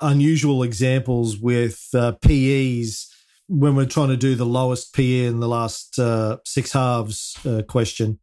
unusual 0.00 0.62
examples 0.62 1.38
with 1.38 1.88
uh, 1.94 2.12
PEs 2.12 3.12
when 3.48 3.76
we're 3.76 3.86
trying 3.86 4.08
to 4.08 4.16
do 4.16 4.34
the 4.34 4.46
lowest 4.46 4.94
PE 4.94 5.26
in 5.26 5.40
the 5.40 5.48
last 5.48 5.98
uh, 5.98 6.38
six 6.44 6.72
halves 6.72 7.36
uh, 7.46 7.62
question. 7.62 8.18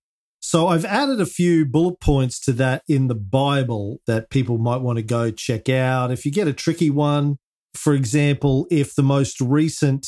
So 0.46 0.68
I've 0.68 0.84
added 0.84 1.22
a 1.22 1.26
few 1.26 1.66
bullet 1.66 2.02
points 2.02 2.38
to 2.42 2.52
that 2.54 2.84
in 2.86 3.08
the 3.08 3.16
Bible 3.16 4.02
that 4.08 4.30
people 4.30 4.58
might 4.58 4.82
want 4.82 4.98
to 4.98 5.02
go 5.02 5.32
check 5.32 5.70
out. 5.70 6.12
If 6.12 6.26
you 6.26 6.34
get 6.34 6.50
a 6.50 6.54
tricky 6.54 6.90
one, 6.90 7.38
for 7.74 7.94
example, 7.94 8.68
if 8.70 8.94
the 8.94 9.04
most 9.04 9.40
recent, 9.40 10.06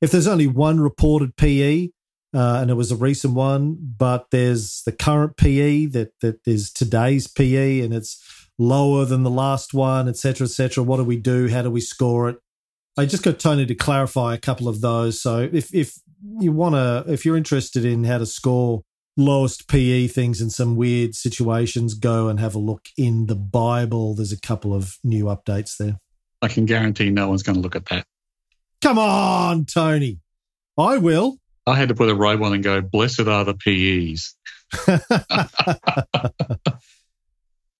if 0.00 0.10
there's 0.10 0.26
only 0.26 0.48
one 0.48 0.80
reported 0.80 1.36
PE, 1.36 1.90
uh, 2.34 2.58
and 2.60 2.72
it 2.72 2.74
was 2.74 2.90
a 2.90 2.96
recent 2.96 3.34
one, 3.34 3.76
but 3.96 4.26
there's 4.32 4.82
the 4.84 4.90
current 4.90 5.36
PE 5.36 5.86
that 5.86 6.10
that 6.22 6.40
is 6.44 6.72
today's 6.72 7.28
PE, 7.28 7.78
and 7.80 7.94
it's 7.94 8.20
lower 8.58 9.04
than 9.04 9.22
the 9.22 9.30
last 9.30 9.72
one, 9.72 10.08
etc., 10.08 10.46
etc. 10.46 10.82
What 10.82 10.96
do 10.96 11.04
we 11.04 11.16
do? 11.16 11.46
How 11.46 11.62
do 11.62 11.70
we 11.70 11.80
score 11.80 12.28
it? 12.28 12.38
I 12.98 13.06
just 13.06 13.22
got 13.22 13.38
Tony 13.38 13.64
to 13.64 13.76
clarify 13.76 14.34
a 14.34 14.38
couple 14.38 14.66
of 14.66 14.80
those. 14.80 15.22
So 15.22 15.48
if 15.52 15.72
if 15.72 15.94
you 16.40 16.50
want 16.50 16.74
to, 16.74 17.04
if 17.10 17.24
you're 17.24 17.36
interested 17.36 17.84
in 17.84 18.02
how 18.02 18.18
to 18.18 18.26
score 18.26 18.82
lowest 19.18 19.68
PE 19.68 20.06
things 20.06 20.40
in 20.40 20.48
some 20.48 20.76
weird 20.76 21.14
situations, 21.14 21.92
go 21.94 22.28
and 22.28 22.40
have 22.40 22.54
a 22.54 22.58
look 22.58 22.86
in 22.96 23.26
the 23.26 23.34
Bible. 23.34 24.14
There's 24.14 24.32
a 24.32 24.40
couple 24.40 24.72
of 24.72 24.96
new 25.04 25.26
updates 25.26 25.76
there. 25.76 25.98
I 26.40 26.48
can 26.48 26.64
guarantee 26.64 27.10
no 27.10 27.28
one's 27.28 27.42
going 27.42 27.56
to 27.56 27.60
look 27.60 27.76
at 27.76 27.86
that. 27.86 28.06
Come 28.80 28.98
on, 28.98 29.64
Tony. 29.66 30.20
I 30.78 30.98
will. 30.98 31.38
I 31.66 31.74
had 31.74 31.88
to 31.88 31.94
put 31.94 32.08
a 32.08 32.14
robe 32.14 32.40
one 32.40 32.54
and 32.54 32.62
go, 32.62 32.80
blessed 32.80 33.26
are 33.26 33.44
the 33.44 33.54
PEs. 33.54 34.34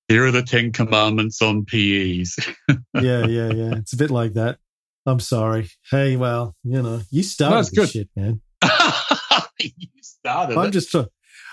Here 0.08 0.26
are 0.26 0.30
the 0.30 0.42
Ten 0.42 0.72
Commandments 0.72 1.40
on 1.40 1.64
PEs. 1.64 2.38
yeah, 2.94 3.26
yeah, 3.26 3.52
yeah. 3.52 3.74
It's 3.76 3.92
a 3.92 3.96
bit 3.96 4.10
like 4.10 4.32
that. 4.34 4.58
I'm 5.06 5.20
sorry. 5.20 5.70
Hey, 5.90 6.16
well, 6.16 6.56
you 6.64 6.82
know, 6.82 7.00
you 7.10 7.22
started 7.22 7.54
no, 7.54 7.62
this 7.62 7.70
good. 7.70 7.88
shit, 7.90 8.08
man. 8.16 8.40
you 9.60 9.88
started. 10.02 10.58
I'm 10.58 10.68
it. 10.68 10.72
just 10.72 10.90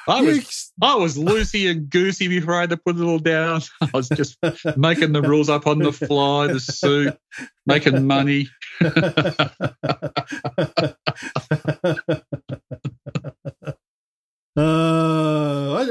I 0.07 0.21
was 0.21 0.71
I 0.81 0.95
was 0.95 1.17
loosey 1.17 1.69
and 1.69 1.89
goosey 1.89 2.27
before 2.27 2.55
I 2.55 2.61
had 2.61 2.69
to 2.71 2.77
put 2.77 2.97
it 2.97 3.01
all 3.01 3.19
down. 3.19 3.61
I 3.81 3.89
was 3.93 4.09
just 4.09 4.37
making 4.77 5.13
the 5.13 5.21
rules 5.21 5.49
up 5.49 5.67
on 5.67 5.79
the 5.79 5.91
fly, 5.91 6.47
the 6.47 6.59
suit, 6.59 7.17
making 7.65 8.05
money. 8.05 8.47
uh, 8.81 8.91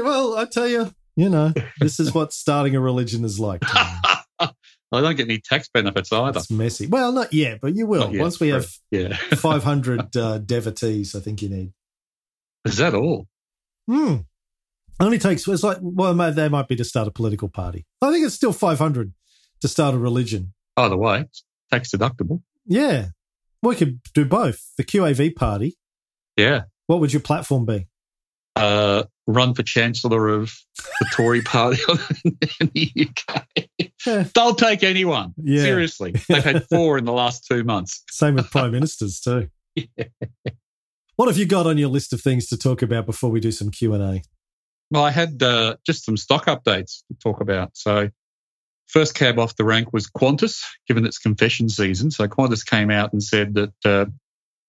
well, 0.03 0.37
I 0.37 0.45
tell 0.49 0.67
you, 0.67 0.91
you 1.15 1.29
know, 1.29 1.53
this 1.79 1.99
is 1.99 2.13
what 2.13 2.33
starting 2.33 2.75
a 2.75 2.79
religion 2.79 3.25
is 3.25 3.39
like. 3.39 3.63
I 4.91 5.01
don't 5.01 5.15
get 5.15 5.25
any 5.25 5.39
tax 5.39 5.67
benefits 5.73 6.13
either. 6.13 6.39
It's 6.39 6.51
messy. 6.51 6.87
Well, 6.87 7.11
not 7.11 7.33
yet, 7.33 7.59
but 7.61 7.75
you 7.75 7.85
will. 7.85 8.11
Once 8.13 8.39
we 8.39 8.49
have 8.49 8.71
yeah. 8.91 9.15
500 9.15 10.15
uh, 10.15 10.37
devotees, 10.37 11.15
I 11.15 11.19
think 11.19 11.41
you 11.41 11.49
need. 11.49 11.73
Is 12.63 12.77
that 12.77 12.93
all? 12.93 13.27
Hmm. 13.87 14.15
Only 14.99 15.19
takes 15.19 15.47
it's 15.47 15.63
like 15.63 15.77
well, 15.81 16.13
they 16.31 16.49
might 16.49 16.67
be 16.67 16.75
to 16.77 16.83
start 16.85 17.07
a 17.07 17.11
political 17.11 17.49
party. 17.49 17.85
I 18.01 18.11
think 18.11 18.25
it's 18.25 18.35
still 18.35 18.53
five 18.53 18.79
hundred 18.79 19.13
to 19.61 19.67
start 19.67 19.93
a 19.93 19.97
religion. 19.97 20.53
Either 20.77 20.97
way, 20.97 21.25
tax 21.71 21.91
deductible. 21.91 22.41
Yeah, 22.65 23.07
we 23.61 23.75
could 23.75 23.99
do 24.13 24.25
both. 24.25 24.71
The 24.77 24.83
QAV 24.83 25.35
party. 25.35 25.77
Yeah. 26.37 26.63
What 26.87 26.99
would 26.99 27.13
your 27.13 27.21
platform 27.21 27.65
be? 27.65 27.87
Uh, 28.55 29.03
run 29.27 29.53
for 29.53 29.63
chancellor 29.63 30.29
of 30.29 30.53
the 30.99 31.07
Tory 31.13 31.41
party 31.43 31.81
in 32.59 32.71
the 32.73 33.09
UK. 33.27 33.45
Yeah. 34.05 34.25
They'll 34.33 34.55
take 34.55 34.83
anyone. 34.83 35.33
Yeah. 35.37 35.63
Seriously, 35.63 36.13
they've 36.29 36.43
had 36.43 36.67
four 36.69 36.97
in 36.97 37.05
the 37.05 37.11
last 37.13 37.45
two 37.47 37.63
months. 37.63 38.03
Same 38.09 38.35
with 38.35 38.49
prime 38.51 38.71
ministers 38.71 39.19
too. 39.19 39.49
Yeah. 39.97 40.05
What 41.15 41.29
have 41.29 41.37
you 41.37 41.45
got 41.45 41.65
on 41.65 41.77
your 41.77 41.87
list 41.87 42.11
of 42.11 42.19
things 42.19 42.47
to 42.47 42.57
talk 42.57 42.81
about 42.81 43.05
before 43.05 43.29
we 43.31 43.39
do 43.39 43.51
some 43.51 43.71
Q 43.71 43.93
and 43.93 44.03
A? 44.03 44.21
Well, 44.91 45.05
I 45.05 45.11
had 45.11 45.41
uh, 45.41 45.77
just 45.85 46.03
some 46.03 46.17
stock 46.17 46.45
updates 46.47 47.03
to 47.07 47.17
talk 47.23 47.39
about. 47.39 47.71
So, 47.77 48.09
first 48.87 49.15
cab 49.15 49.39
off 49.39 49.55
the 49.55 49.63
rank 49.63 49.93
was 49.93 50.07
Qantas, 50.07 50.61
given 50.87 51.05
its 51.05 51.17
confession 51.17 51.69
season. 51.69 52.11
So, 52.11 52.27
Qantas 52.27 52.65
came 52.65 52.91
out 52.91 53.13
and 53.13 53.23
said 53.23 53.53
that 53.53 53.73
uh, 53.85 54.05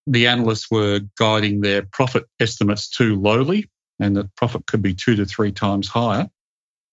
the 0.07 0.27
analysts 0.27 0.71
were 0.71 1.01
guiding 1.17 1.59
their 1.59 1.81
profit 1.81 2.23
estimates 2.39 2.89
too 2.89 3.15
lowly, 3.15 3.69
and 3.99 4.15
that 4.15 4.33
profit 4.35 4.65
could 4.67 4.81
be 4.81 4.93
two 4.93 5.17
to 5.17 5.25
three 5.25 5.51
times 5.51 5.89
higher. 5.89 6.29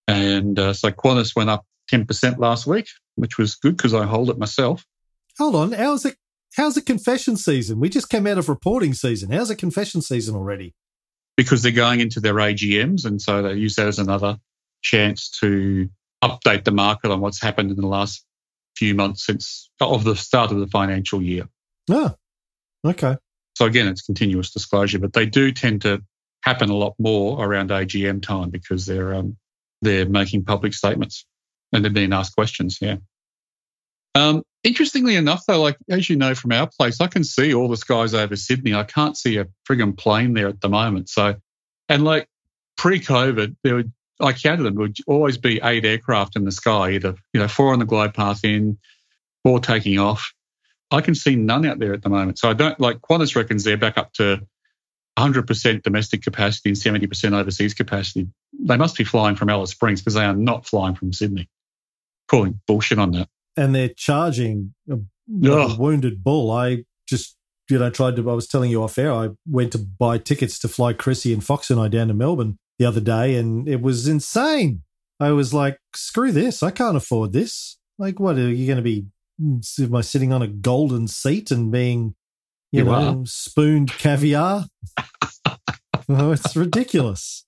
And 0.08 0.58
uh, 0.58 0.72
so, 0.72 0.90
Qantas 0.90 1.36
went 1.36 1.50
up 1.50 1.64
10% 1.92 2.38
last 2.38 2.66
week, 2.66 2.88
which 3.14 3.38
was 3.38 3.54
good 3.54 3.76
because 3.76 3.94
I 3.94 4.04
hold 4.04 4.30
it 4.30 4.38
myself. 4.38 4.84
Hold 5.38 5.54
on, 5.54 5.72
how's 5.72 6.04
it 6.04 6.16
How's 6.56 6.76
the 6.76 6.82
confession 6.82 7.36
season? 7.36 7.80
We 7.80 7.88
just 7.88 8.08
came 8.08 8.26
out 8.26 8.38
of 8.38 8.48
reporting 8.48 8.94
season. 8.94 9.30
How's 9.30 9.48
the 9.48 9.56
confession 9.56 10.02
season 10.02 10.36
already? 10.36 10.74
Because 11.36 11.62
they're 11.62 11.72
going 11.72 12.00
into 12.00 12.20
their 12.20 12.34
AGMs, 12.34 13.04
and 13.04 13.20
so 13.20 13.42
they 13.42 13.54
use 13.54 13.74
that 13.74 13.88
as 13.88 13.98
another 13.98 14.38
chance 14.82 15.30
to 15.40 15.88
update 16.22 16.64
the 16.64 16.70
market 16.70 17.10
on 17.10 17.20
what's 17.20 17.40
happened 17.40 17.70
in 17.70 17.76
the 17.76 17.88
last 17.88 18.24
few 18.76 18.94
months 18.94 19.26
since 19.26 19.70
of 19.80 20.04
the 20.04 20.14
start 20.14 20.52
of 20.52 20.58
the 20.58 20.68
financial 20.68 21.20
year. 21.20 21.48
Oh, 21.90 22.14
okay. 22.84 23.16
So 23.56 23.66
again, 23.66 23.88
it's 23.88 24.02
continuous 24.02 24.52
disclosure, 24.52 24.98
but 25.00 25.12
they 25.12 25.26
do 25.26 25.50
tend 25.50 25.82
to 25.82 26.02
happen 26.42 26.70
a 26.70 26.76
lot 26.76 26.94
more 26.98 27.44
around 27.44 27.70
AGM 27.70 28.22
time 28.22 28.50
because 28.50 28.86
they're 28.86 29.14
um, 29.14 29.36
they're 29.82 30.08
making 30.08 30.44
public 30.44 30.72
statements 30.72 31.26
and 31.72 31.84
they're 31.84 31.92
being 31.92 32.12
asked 32.12 32.36
questions. 32.36 32.78
Yeah. 32.80 32.96
Um, 34.14 34.42
interestingly 34.64 35.14
enough, 35.14 35.44
though, 35.46 35.62
like 35.62 35.76
as 35.88 36.10
you 36.10 36.16
know 36.16 36.34
from 36.34 36.52
our 36.52 36.66
place, 36.66 37.00
I 37.00 37.06
can 37.06 37.22
see 37.22 37.54
all 37.54 37.68
the 37.68 37.76
skies 37.76 38.14
over 38.14 38.34
Sydney. 38.34 38.74
I 38.74 38.82
can't 38.82 39.16
see 39.16 39.36
a 39.36 39.46
frigging 39.68 39.96
plane 39.96 40.32
there 40.32 40.48
at 40.48 40.60
the 40.60 40.68
moment. 40.68 41.08
So, 41.08 41.36
and 41.88 42.04
like 42.04 42.28
pre-COVID, 42.76 43.56
there 43.62 43.76
would 43.76 43.92
I 44.20 44.32
counted 44.32 44.62
them. 44.62 44.76
Would 44.76 44.96
always 45.06 45.38
be 45.38 45.60
eight 45.62 45.84
aircraft 45.84 46.36
in 46.36 46.44
the 46.44 46.52
sky, 46.52 46.92
either 46.92 47.14
you 47.32 47.40
know 47.40 47.48
four 47.48 47.72
on 47.72 47.78
the 47.78 47.84
glide 47.84 48.14
path 48.14 48.44
in, 48.44 48.78
four 49.42 49.60
taking 49.60 49.98
off. 49.98 50.32
I 50.90 51.00
can 51.00 51.14
see 51.14 51.36
none 51.36 51.66
out 51.66 51.78
there 51.78 51.92
at 51.92 52.02
the 52.02 52.08
moment. 52.08 52.38
So 52.38 52.48
I 52.48 52.54
don't 52.54 52.78
like 52.80 53.00
Qantas 53.00 53.36
reckons 53.36 53.64
they're 53.64 53.76
back 53.76 53.98
up 53.98 54.12
to 54.14 54.46
100% 55.18 55.82
domestic 55.82 56.22
capacity 56.22 56.70
and 56.70 56.78
70% 56.78 57.32
overseas 57.32 57.74
capacity. 57.74 58.28
They 58.52 58.76
must 58.76 58.96
be 58.96 59.04
flying 59.04 59.34
from 59.34 59.48
Alice 59.48 59.70
Springs 59.70 60.00
because 60.00 60.14
they 60.14 60.24
are 60.24 60.34
not 60.34 60.66
flying 60.66 60.94
from 60.94 61.12
Sydney. 61.12 61.48
Calling 62.28 62.60
bullshit 62.66 62.98
on 62.98 63.12
that 63.12 63.28
and 63.56 63.74
they're 63.74 63.88
charging 63.88 64.74
a, 64.90 64.96
a 65.46 65.76
wounded 65.76 66.22
bull. 66.22 66.50
I 66.50 66.84
just 67.08 67.36
you 67.68 67.78
know 67.78 67.90
tried 67.90 68.16
to. 68.16 68.30
I 68.30 68.34
was 68.34 68.46
telling 68.46 68.70
you 68.70 68.82
off 68.82 68.98
air. 68.98 69.12
I 69.12 69.30
went 69.48 69.72
to 69.72 69.78
buy 69.78 70.18
tickets 70.18 70.58
to 70.60 70.68
fly 70.68 70.92
Chrissy 70.92 71.32
and 71.32 71.44
Fox 71.44 71.70
and 71.70 71.80
I 71.80 71.88
down 71.88 72.08
to 72.08 72.14
Melbourne 72.14 72.58
the 72.78 72.86
other 72.86 73.00
day, 73.00 73.36
and 73.36 73.68
it 73.68 73.80
was 73.80 74.08
insane. 74.08 74.82
I 75.20 75.30
was 75.30 75.54
like, 75.54 75.78
screw 75.94 76.32
this. 76.32 76.62
I 76.62 76.70
can't 76.70 76.96
afford 76.96 77.32
this. 77.32 77.78
Like, 77.98 78.18
what 78.18 78.36
are 78.36 78.50
you 78.50 78.66
going 78.66 78.78
to 78.78 78.82
be? 78.82 79.06
Mm, 79.40 79.84
am 79.84 79.94
I 79.94 80.00
sitting 80.00 80.32
on 80.32 80.42
a 80.42 80.48
golden 80.48 81.06
seat 81.06 81.50
and 81.50 81.70
being, 81.70 82.14
you, 82.72 82.80
you 82.80 82.84
know, 82.84 83.20
are. 83.20 83.26
spooned 83.26 83.90
caviar? 83.92 84.66
oh, 86.08 86.32
it's 86.32 86.56
ridiculous. 86.56 87.44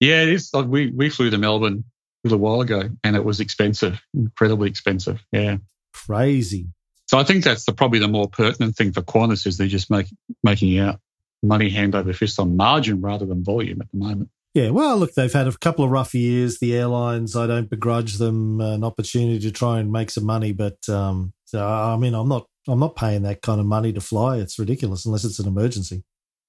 Yeah, 0.00 0.22
it 0.22 0.30
is. 0.30 0.50
We 0.54 0.90
we 0.90 1.10
flew 1.10 1.28
to 1.28 1.36
Melbourne 1.38 1.84
little 2.24 2.38
while 2.38 2.60
ago, 2.60 2.90
and 3.02 3.16
it 3.16 3.24
was 3.24 3.40
expensive, 3.40 4.00
incredibly 4.14 4.68
expensive. 4.68 5.24
Yeah, 5.32 5.58
crazy. 5.92 6.68
So 7.06 7.18
I 7.18 7.24
think 7.24 7.42
that's 7.42 7.64
the, 7.64 7.72
probably 7.72 7.98
the 7.98 8.08
more 8.08 8.28
pertinent 8.28 8.76
thing 8.76 8.92
for 8.92 9.02
Qantas 9.02 9.46
is 9.46 9.56
they're 9.56 9.66
just 9.66 9.90
make, 9.90 10.06
making 10.44 10.78
out 10.78 11.00
money 11.42 11.68
hand 11.68 11.94
over 11.94 12.12
fist 12.12 12.38
on 12.38 12.56
margin 12.56 13.00
rather 13.00 13.26
than 13.26 13.42
volume 13.42 13.80
at 13.80 13.90
the 13.90 13.98
moment. 13.98 14.30
Yeah, 14.54 14.70
well, 14.70 14.98
look, 14.98 15.14
they've 15.14 15.32
had 15.32 15.46
a 15.46 15.56
couple 15.58 15.84
of 15.84 15.90
rough 15.90 16.14
years. 16.14 16.58
The 16.58 16.76
airlines, 16.76 17.36
I 17.36 17.46
don't 17.46 17.70
begrudge 17.70 18.18
them 18.18 18.60
an 18.60 18.82
opportunity 18.82 19.38
to 19.40 19.52
try 19.52 19.78
and 19.78 19.92
make 19.92 20.10
some 20.10 20.24
money, 20.24 20.52
but 20.52 20.88
um, 20.88 21.32
I 21.54 21.96
mean, 21.96 22.14
I'm 22.14 22.28
not, 22.28 22.48
I'm 22.68 22.80
not 22.80 22.96
paying 22.96 23.22
that 23.22 23.42
kind 23.42 23.60
of 23.60 23.66
money 23.66 23.92
to 23.92 24.00
fly. 24.00 24.38
It's 24.38 24.58
ridiculous 24.58 25.06
unless 25.06 25.24
it's 25.24 25.38
an 25.38 25.48
emergency. 25.48 26.02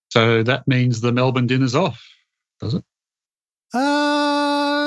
So 0.09 0.43
that 0.43 0.67
means 0.67 1.01
the 1.01 1.11
Melbourne 1.11 1.47
dinner's 1.47 1.75
off, 1.75 2.03
does 2.59 2.73
it? 2.73 2.83
Uh, 3.73 4.40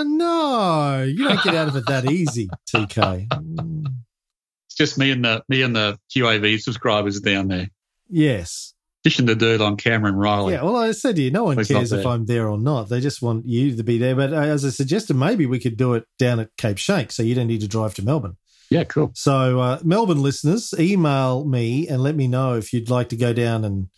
no, 0.05 1.03
you 1.03 1.25
don't 1.29 1.43
get 1.43 1.55
out 1.55 1.69
of 1.69 1.77
it 1.77 1.87
that 1.87 2.11
easy, 2.11 2.49
TK. 2.73 3.27
It's 4.67 4.75
just 4.77 4.99
me 4.99 5.11
and 5.11 5.25
the 5.25 5.43
me 5.49 5.62
and 5.62 5.75
the 5.75 5.99
QAV 6.14 6.61
subscribers 6.61 7.21
down 7.21 7.49
there. 7.49 7.71
Yes, 8.09 8.75
dishing 9.03 9.27
the 9.27 9.35
dirt 9.35 9.61
on 9.61 9.77
Cameron 9.77 10.17
Reilly. 10.17 10.55
Yeah, 10.55 10.62
well, 10.62 10.77
I 10.77 10.93
said 10.93 11.17
to 11.17 11.23
you, 11.23 11.31
no 11.31 11.45
one 11.45 11.59
He's 11.59 11.69
cares 11.69 11.93
if 11.93 12.07
I'm 12.07 12.27
there 12.27 12.49
or 12.49 12.59
not. 12.59 12.88
They 12.88 13.01
just 13.01 13.23
want 13.23 13.47
you 13.47 13.77
to 13.77 13.83
be 13.83 13.99
there. 13.99 14.17
But 14.17 14.33
uh, 14.33 14.37
as 14.37 14.64
I 14.64 14.71
suggested, 14.71 15.14
maybe 15.14 15.47
we 15.47 15.59
could 15.59 15.77
do 15.77 15.95
it 15.95 16.05
down 16.19 16.40
at 16.40 16.57
Cape 16.57 16.77
Schanck, 16.77 17.12
so 17.12 17.23
you 17.23 17.35
don't 17.35 17.47
need 17.47 17.61
to 17.61 17.69
drive 17.69 17.95
to 17.95 18.03
Melbourne. 18.05 18.37
Yeah, 18.71 18.85
cool. 18.85 19.12
So, 19.14 19.61
uh, 19.61 19.79
Melbourne 19.85 20.23
listeners, 20.23 20.75
email 20.79 21.45
me 21.45 21.87
and 21.87 22.03
let 22.03 22.17
me 22.17 22.27
know 22.27 22.55
if 22.55 22.73
you'd 22.73 22.90
like 22.90 23.11
to 23.11 23.17
go 23.17 23.33
down 23.33 23.64
and 23.64 23.88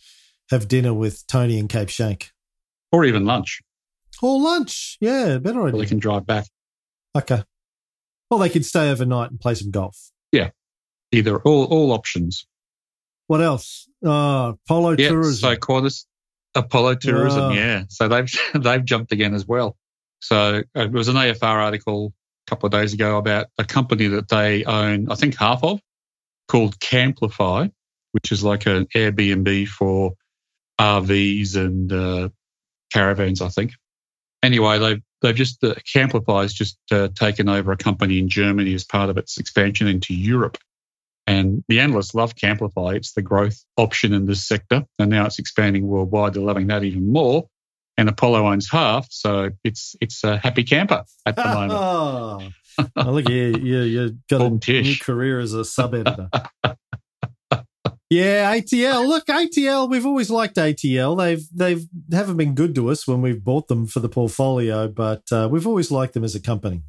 have 0.51 0.67
dinner 0.67 0.93
with 0.93 1.25
Tony 1.25 1.57
in 1.57 1.67
Cape 1.67 1.87
Schanck. 1.87 2.31
or 2.91 3.03
even 3.05 3.25
lunch. 3.25 3.61
Or 4.21 4.41
lunch, 4.41 4.97
yeah, 4.99 5.37
better 5.37 5.67
idea. 5.67 5.79
Or 5.79 5.83
they 5.83 5.89
can 5.89 5.99
drive 5.99 6.25
back. 6.25 6.45
Okay. 7.15 7.43
Well, 8.29 8.39
they 8.39 8.49
could 8.49 8.65
stay 8.65 8.91
overnight 8.91 9.31
and 9.31 9.39
play 9.39 9.55
some 9.55 9.71
golf. 9.71 10.11
Yeah, 10.31 10.49
either 11.11 11.37
all 11.39 11.65
all 11.65 11.91
options. 11.91 12.45
What 13.27 13.41
else? 13.41 13.87
Uh, 14.05 14.53
Apollo 14.65 14.95
yeah, 14.97 15.09
tourism. 15.09 15.49
So 15.49 15.55
Qantas, 15.55 16.05
Apollo 16.55 16.95
tourism. 16.95 17.43
Oh. 17.43 17.51
Yeah, 17.51 17.83
so 17.89 18.07
they've 18.07 18.29
they've 18.53 18.83
jumped 18.83 19.11
again 19.11 19.33
as 19.33 19.47
well. 19.47 19.77
So 20.19 20.63
uh, 20.75 20.81
it 20.81 20.91
was 20.91 21.07
an 21.07 21.15
AFR 21.15 21.43
article 21.43 22.13
a 22.47 22.49
couple 22.49 22.67
of 22.67 22.71
days 22.71 22.93
ago 22.93 23.17
about 23.17 23.47
a 23.57 23.63
company 23.63 24.07
that 24.07 24.29
they 24.29 24.63
own, 24.63 25.11
I 25.11 25.15
think 25.15 25.37
half 25.37 25.63
of, 25.63 25.79
called 26.47 26.79
Camplify, 26.79 27.71
which 28.13 28.31
is 28.31 28.43
like 28.43 28.65
an 28.65 28.87
Airbnb 28.95 29.67
for 29.67 30.13
RVs 30.79 31.55
and 31.55 31.91
uh, 31.91 32.29
caravans, 32.91 33.41
I 33.41 33.49
think. 33.49 33.73
Anyway, 34.43 34.79
they've 34.79 35.01
they've 35.21 35.35
just 35.35 35.63
uh, 35.63 35.75
Camplify 35.93 36.43
has 36.43 36.53
just 36.53 36.77
uh, 36.91 37.09
taken 37.15 37.49
over 37.49 37.71
a 37.71 37.77
company 37.77 38.19
in 38.19 38.29
Germany 38.29 38.73
as 38.73 38.83
part 38.83 39.09
of 39.09 39.17
its 39.17 39.37
expansion 39.37 39.87
into 39.87 40.13
Europe. 40.13 40.57
And 41.25 41.63
the 41.67 41.81
analysts 41.81 42.15
love 42.15 42.35
Camplify. 42.35 42.95
It's 42.95 43.13
the 43.13 43.21
growth 43.21 43.61
option 43.75 44.13
in 44.13 44.25
this 44.25 44.47
sector. 44.47 44.85
And 44.97 45.09
now 45.09 45.25
it's 45.25 45.39
expanding 45.39 45.87
worldwide. 45.87 46.33
They're 46.33 46.43
loving 46.43 46.67
that 46.67 46.83
even 46.83 47.11
more. 47.11 47.47
And 47.97 48.07
Apollo 48.07 48.47
owns 48.47 48.69
half. 48.69 49.07
So 49.09 49.49
it's 49.63 49.95
it's 49.99 50.23
a 50.23 50.37
happy 50.37 50.63
camper 50.63 51.03
at 51.25 51.35
the 51.35 51.43
moment. 51.43 52.53
oh, 52.95 53.11
look, 53.11 53.27
you, 53.27 53.57
you, 53.57 53.81
you 53.81 54.17
got 54.29 54.41
a 54.41 54.49
new 54.49 54.97
career 54.97 55.39
as 55.39 55.53
a 55.53 55.65
sub 55.65 55.95
editor. 55.95 56.29
yeah, 58.09 58.55
ATL. 58.55 59.07
Look, 59.07 59.27
ATL. 59.27 59.89
We've 59.89 60.05
always 60.05 60.29
liked 60.29 60.55
ATL. 60.55 61.17
They've 61.17 61.43
they've 61.53 61.85
haven't 62.11 62.37
been 62.37 62.55
good 62.55 62.75
to 62.75 62.89
us 62.89 63.07
when 63.07 63.21
we've 63.21 63.43
bought 63.43 63.67
them 63.67 63.85
for 63.85 63.99
the 63.99 64.09
portfolio, 64.09 64.87
but 64.87 65.23
uh, 65.31 65.49
we've 65.51 65.67
always 65.67 65.91
liked 65.91 66.13
them 66.13 66.23
as 66.23 66.35
a 66.35 66.39
company. 66.39 66.83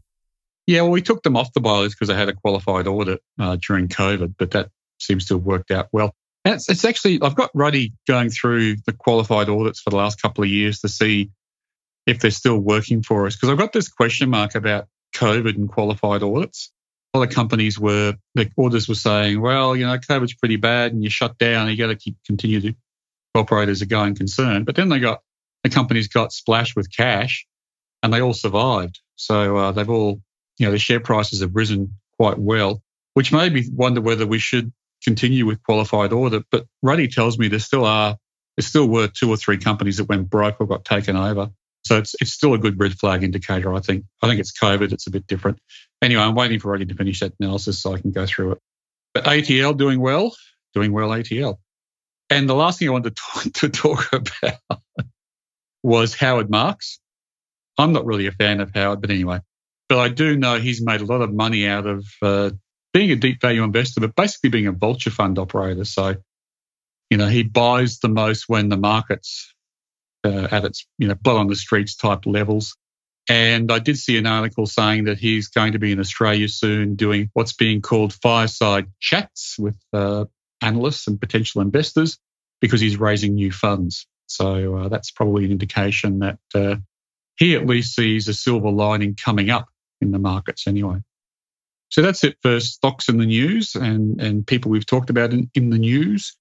Yeah, 0.66 0.82
well, 0.82 0.90
we 0.90 1.02
took 1.02 1.22
them 1.22 1.36
off 1.36 1.54
the 1.54 1.60
buy 1.60 1.78
list 1.78 1.96
because 1.96 2.08
they 2.08 2.14
had 2.14 2.28
a 2.28 2.34
qualified 2.34 2.86
audit 2.86 3.22
uh, 3.40 3.56
during 3.56 3.88
COVID, 3.88 4.34
but 4.38 4.50
that 4.50 4.68
seems 4.98 5.24
to 5.26 5.34
have 5.34 5.44
worked 5.44 5.70
out 5.70 5.88
well. 5.92 6.14
And 6.44 6.54
it's, 6.54 6.68
it's 6.68 6.84
actually, 6.84 7.20
I've 7.22 7.34
got 7.34 7.50
Ruddy 7.54 7.94
going 8.06 8.28
through 8.28 8.76
the 8.86 8.92
qualified 8.92 9.48
audits 9.48 9.80
for 9.80 9.90
the 9.90 9.96
last 9.96 10.20
couple 10.20 10.44
of 10.44 10.50
years 10.50 10.80
to 10.80 10.88
see 10.88 11.30
if 12.06 12.20
they're 12.20 12.30
still 12.30 12.58
working 12.58 13.02
for 13.02 13.26
us. 13.26 13.34
Because 13.34 13.48
I've 13.48 13.58
got 13.58 13.72
this 13.72 13.88
question 13.88 14.30
mark 14.30 14.54
about 14.54 14.88
COVID 15.14 15.56
and 15.56 15.70
qualified 15.70 16.22
audits. 16.22 16.70
A 17.14 17.18
lot 17.18 17.28
of 17.28 17.34
companies 17.34 17.78
were, 17.78 18.14
the 18.34 18.50
auditors 18.58 18.88
were 18.88 18.94
saying, 18.94 19.40
well, 19.40 19.74
you 19.74 19.86
know, 19.86 19.96
COVID's 19.96 20.34
pretty 20.34 20.56
bad 20.56 20.92
and 20.92 21.02
you 21.02 21.10
shut 21.10 21.38
down, 21.38 21.68
you 21.68 21.76
got 21.76 21.86
to 21.86 21.96
keep 21.96 22.16
continue 22.26 22.60
to 22.60 22.74
operate 23.34 23.68
as 23.68 23.82
a 23.82 23.86
going 23.86 24.14
concern. 24.14 24.64
But 24.64 24.76
then 24.76 24.88
they 24.88 24.98
got, 24.98 25.20
the 25.64 25.70
companies 25.70 26.08
got 26.08 26.32
splashed 26.32 26.76
with 26.76 26.94
cash 26.94 27.46
and 28.02 28.12
they 28.12 28.20
all 28.20 28.34
survived. 28.34 29.00
So 29.16 29.56
uh, 29.56 29.72
they've 29.72 29.88
all 29.88 30.20
you 30.58 30.66
know, 30.66 30.72
the 30.72 30.78
share 30.78 31.00
prices 31.00 31.40
have 31.40 31.54
risen 31.54 31.96
quite 32.18 32.38
well, 32.38 32.82
which 33.14 33.32
made 33.32 33.52
me 33.52 33.64
wonder 33.72 34.00
whether 34.00 34.26
we 34.26 34.38
should 34.38 34.72
continue 35.02 35.46
with 35.46 35.62
qualified 35.62 36.12
audit. 36.12 36.44
But 36.50 36.66
Ruddy 36.82 37.08
tells 37.08 37.38
me 37.38 37.48
there 37.48 37.60
still 37.60 37.84
are, 37.84 38.16
there 38.56 38.64
still 38.64 38.86
were 38.86 39.08
two 39.08 39.30
or 39.30 39.36
three 39.36 39.58
companies 39.58 39.98
that 39.98 40.08
went 40.08 40.28
broke 40.28 40.56
or 40.60 40.66
got 40.66 40.84
taken 40.84 41.16
over. 41.16 41.50
So 41.88 41.96
it's 41.96 42.14
it's 42.20 42.32
still 42.32 42.52
a 42.52 42.58
good 42.58 42.78
red 42.78 42.98
flag 42.98 43.24
indicator, 43.24 43.72
I 43.72 43.80
think. 43.80 44.04
I 44.22 44.28
think 44.28 44.40
it's 44.40 44.52
COVID, 44.52 44.92
it's 44.92 45.06
a 45.06 45.10
bit 45.10 45.26
different. 45.26 45.58
Anyway, 46.02 46.20
I'm 46.20 46.34
waiting 46.34 46.60
for 46.60 46.70
Ruddy 46.70 46.84
to 46.84 46.94
finish 46.94 47.20
that 47.20 47.32
analysis 47.40 47.80
so 47.80 47.94
I 47.94 48.00
can 48.00 48.12
go 48.12 48.26
through 48.26 48.52
it. 48.52 48.58
But 49.14 49.24
ATL 49.24 49.76
doing 49.76 49.98
well, 49.98 50.36
doing 50.74 50.92
well 50.92 51.08
ATL. 51.08 51.56
And 52.28 52.46
the 52.46 52.54
last 52.54 52.78
thing 52.78 52.88
I 52.88 52.92
wanted 52.92 53.16
to 53.16 53.22
talk, 53.22 53.52
to 53.54 53.68
talk 53.70 54.12
about 54.12 54.80
was 55.82 56.14
Howard 56.14 56.50
Marks. 56.50 57.00
I'm 57.78 57.92
not 57.92 58.04
really 58.04 58.26
a 58.26 58.32
fan 58.32 58.60
of 58.60 58.70
Howard, 58.74 59.00
but 59.00 59.10
anyway, 59.10 59.40
but 59.88 59.98
I 59.98 60.08
do 60.08 60.36
know 60.36 60.58
he's 60.58 60.84
made 60.84 61.00
a 61.00 61.06
lot 61.06 61.22
of 61.22 61.32
money 61.32 61.66
out 61.66 61.86
of 61.86 62.06
uh, 62.20 62.50
being 62.92 63.10
a 63.12 63.16
deep 63.16 63.40
value 63.40 63.62
investor, 63.62 64.00
but 64.00 64.14
basically 64.14 64.50
being 64.50 64.66
a 64.66 64.72
vulture 64.72 65.10
fund 65.10 65.38
operator. 65.38 65.84
So, 65.84 66.16
you 67.08 67.16
know, 67.16 67.28
he 67.28 67.44
buys 67.44 68.00
the 68.00 68.08
most 68.08 68.44
when 68.46 68.68
the 68.68 68.76
market's 68.76 69.54
uh, 70.24 70.48
at 70.50 70.64
its, 70.64 70.86
you 70.98 71.08
know, 71.08 71.14
blood 71.14 71.36
on 71.36 71.46
the 71.48 71.56
streets 71.56 71.96
type 71.96 72.26
levels. 72.26 72.76
And 73.28 73.70
I 73.70 73.78
did 73.78 73.98
see 73.98 74.16
an 74.16 74.26
article 74.26 74.66
saying 74.66 75.04
that 75.04 75.18
he's 75.18 75.48
going 75.48 75.72
to 75.72 75.78
be 75.78 75.92
in 75.92 76.00
Australia 76.00 76.48
soon 76.48 76.94
doing 76.94 77.30
what's 77.34 77.52
being 77.52 77.82
called 77.82 78.14
fireside 78.14 78.86
chats 79.00 79.56
with 79.58 79.76
uh, 79.92 80.24
analysts 80.62 81.06
and 81.06 81.20
potential 81.20 81.60
investors 81.60 82.18
because 82.60 82.80
he's 82.80 82.98
raising 82.98 83.34
new 83.34 83.52
funds. 83.52 84.06
So 84.26 84.76
uh, 84.76 84.88
that's 84.88 85.10
probably 85.10 85.44
an 85.44 85.50
indication 85.50 86.20
that 86.20 86.38
uh, 86.54 86.76
he 87.36 87.54
at 87.54 87.66
least 87.66 87.94
sees 87.94 88.28
a 88.28 88.34
silver 88.34 88.70
lining 88.70 89.14
coming 89.14 89.50
up 89.50 89.68
in 90.00 90.10
the 90.10 90.18
markets 90.18 90.66
anyway. 90.66 91.02
So 91.90 92.02
that's 92.02 92.24
it 92.24 92.36
for 92.42 92.60
stocks 92.60 93.08
in 93.08 93.18
the 93.18 93.26
news 93.26 93.74
and, 93.74 94.20
and 94.20 94.46
people 94.46 94.70
we've 94.70 94.86
talked 94.86 95.10
about 95.10 95.32
in, 95.32 95.50
in 95.54 95.70
the 95.70 95.78
news. 95.78 96.36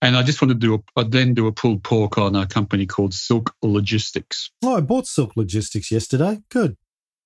And 0.00 0.16
I 0.16 0.22
just 0.22 0.40
want 0.40 0.50
to 0.50 0.54
do 0.54 0.82
a, 0.96 1.04
then 1.04 1.34
do 1.34 1.48
a 1.48 1.52
pulled 1.52 1.82
pork 1.82 2.18
on 2.18 2.36
a 2.36 2.46
company 2.46 2.86
called 2.86 3.14
Silk 3.14 3.52
Logistics. 3.62 4.50
Oh, 4.62 4.76
I 4.76 4.80
bought 4.80 5.06
Silk 5.06 5.36
Logistics 5.36 5.90
yesterday. 5.90 6.40
Good. 6.50 6.76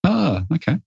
Ah, 0.04 0.44
okay. 0.52 0.78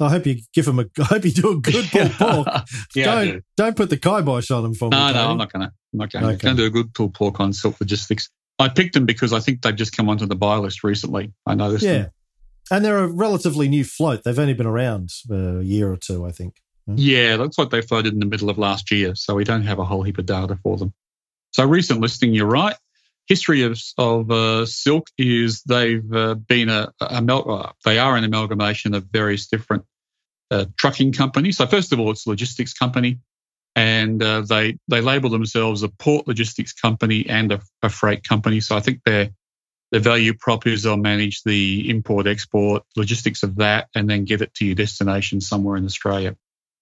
I 0.00 0.08
hope 0.10 0.26
you 0.26 0.40
give 0.52 0.66
them 0.66 0.78
a. 0.78 0.84
I 1.00 1.04
hope 1.04 1.24
you 1.24 1.30
do 1.30 1.52
a 1.52 1.60
good 1.60 1.86
pulled 1.90 2.12
pork. 2.44 2.48
yeah, 2.94 3.04
don't 3.04 3.26
do. 3.26 3.42
not 3.58 3.76
put 3.76 3.90
the 3.90 3.96
kibosh 3.96 4.50
on 4.50 4.62
them 4.62 4.74
for 4.74 4.88
no, 4.90 4.96
me. 4.96 5.12
No, 5.12 5.24
no, 5.24 5.30
I'm 5.30 5.38
not 5.38 5.52
going 5.52 5.68
to. 5.68 5.72
I'm 5.92 5.98
not 5.98 6.12
going 6.12 6.24
okay. 6.24 6.48
to 6.48 6.54
do 6.54 6.66
a 6.66 6.70
good 6.70 6.92
pulled 6.94 7.14
pork 7.14 7.40
on 7.40 7.52
Silk 7.52 7.80
Logistics. 7.80 8.28
I 8.58 8.68
picked 8.68 8.94
them 8.94 9.06
because 9.06 9.32
I 9.32 9.40
think 9.40 9.62
they've 9.62 9.74
just 9.74 9.96
come 9.96 10.08
onto 10.08 10.26
the 10.26 10.36
buy 10.36 10.56
list 10.56 10.84
recently. 10.84 11.32
I 11.46 11.54
noticed. 11.54 11.84
Yeah, 11.84 11.92
them. 11.92 12.10
And 12.70 12.84
they're 12.84 12.98
a 12.98 13.08
relatively 13.08 13.68
new 13.68 13.84
float. 13.84 14.24
They've 14.24 14.38
only 14.38 14.54
been 14.54 14.66
around 14.66 15.10
a 15.30 15.62
year 15.62 15.90
or 15.90 15.96
two, 15.96 16.24
I 16.24 16.30
think. 16.30 16.56
Yeah, 16.86 17.36
looks 17.36 17.58
like 17.58 17.70
they 17.70 17.80
floated 17.80 18.12
in 18.12 18.18
the 18.18 18.26
middle 18.26 18.50
of 18.50 18.58
last 18.58 18.90
year. 18.90 19.14
So 19.14 19.34
we 19.34 19.44
don't 19.44 19.62
have 19.62 19.78
a 19.78 19.84
whole 19.84 20.02
heap 20.02 20.18
of 20.18 20.26
data 20.26 20.58
for 20.62 20.76
them. 20.76 20.92
So 21.52 21.64
recent 21.66 22.00
listing, 22.00 22.32
you're 22.34 22.46
right. 22.46 22.76
History 23.28 23.62
of, 23.62 23.80
of 23.98 24.30
uh, 24.30 24.66
Silk 24.66 25.08
is 25.16 25.62
they've 25.62 26.12
uh, 26.12 26.34
been 26.34 26.68
a, 26.68 26.92
a, 27.00 27.22
a, 27.24 27.72
they 27.84 27.98
are 27.98 28.16
an 28.16 28.24
amalgamation 28.24 28.94
of 28.94 29.04
various 29.04 29.46
different 29.46 29.84
uh, 30.50 30.66
trucking 30.76 31.12
companies. 31.12 31.58
So 31.58 31.66
first 31.66 31.92
of 31.92 32.00
all, 32.00 32.10
it's 32.10 32.26
a 32.26 32.30
logistics 32.30 32.74
company, 32.74 33.20
and 33.76 34.22
uh, 34.22 34.42
they 34.42 34.76
they 34.88 35.00
label 35.00 35.30
themselves 35.30 35.82
a 35.82 35.88
port 35.88 36.26
logistics 36.26 36.72
company 36.72 37.26
and 37.28 37.52
a, 37.52 37.60
a 37.82 37.88
freight 37.88 38.24
company. 38.24 38.60
So 38.60 38.76
I 38.76 38.80
think 38.80 39.00
their 39.04 39.30
their 39.92 40.00
value 40.00 40.34
prop 40.34 40.66
is 40.66 40.82
they'll 40.82 40.96
manage 40.96 41.42
the 41.42 41.88
import 41.88 42.26
export 42.26 42.82
logistics 42.96 43.42
of 43.42 43.56
that 43.56 43.88
and 43.94 44.10
then 44.10 44.24
get 44.24 44.42
it 44.42 44.52
to 44.54 44.64
your 44.64 44.74
destination 44.74 45.40
somewhere 45.40 45.76
in 45.76 45.84
Australia. 45.84 46.36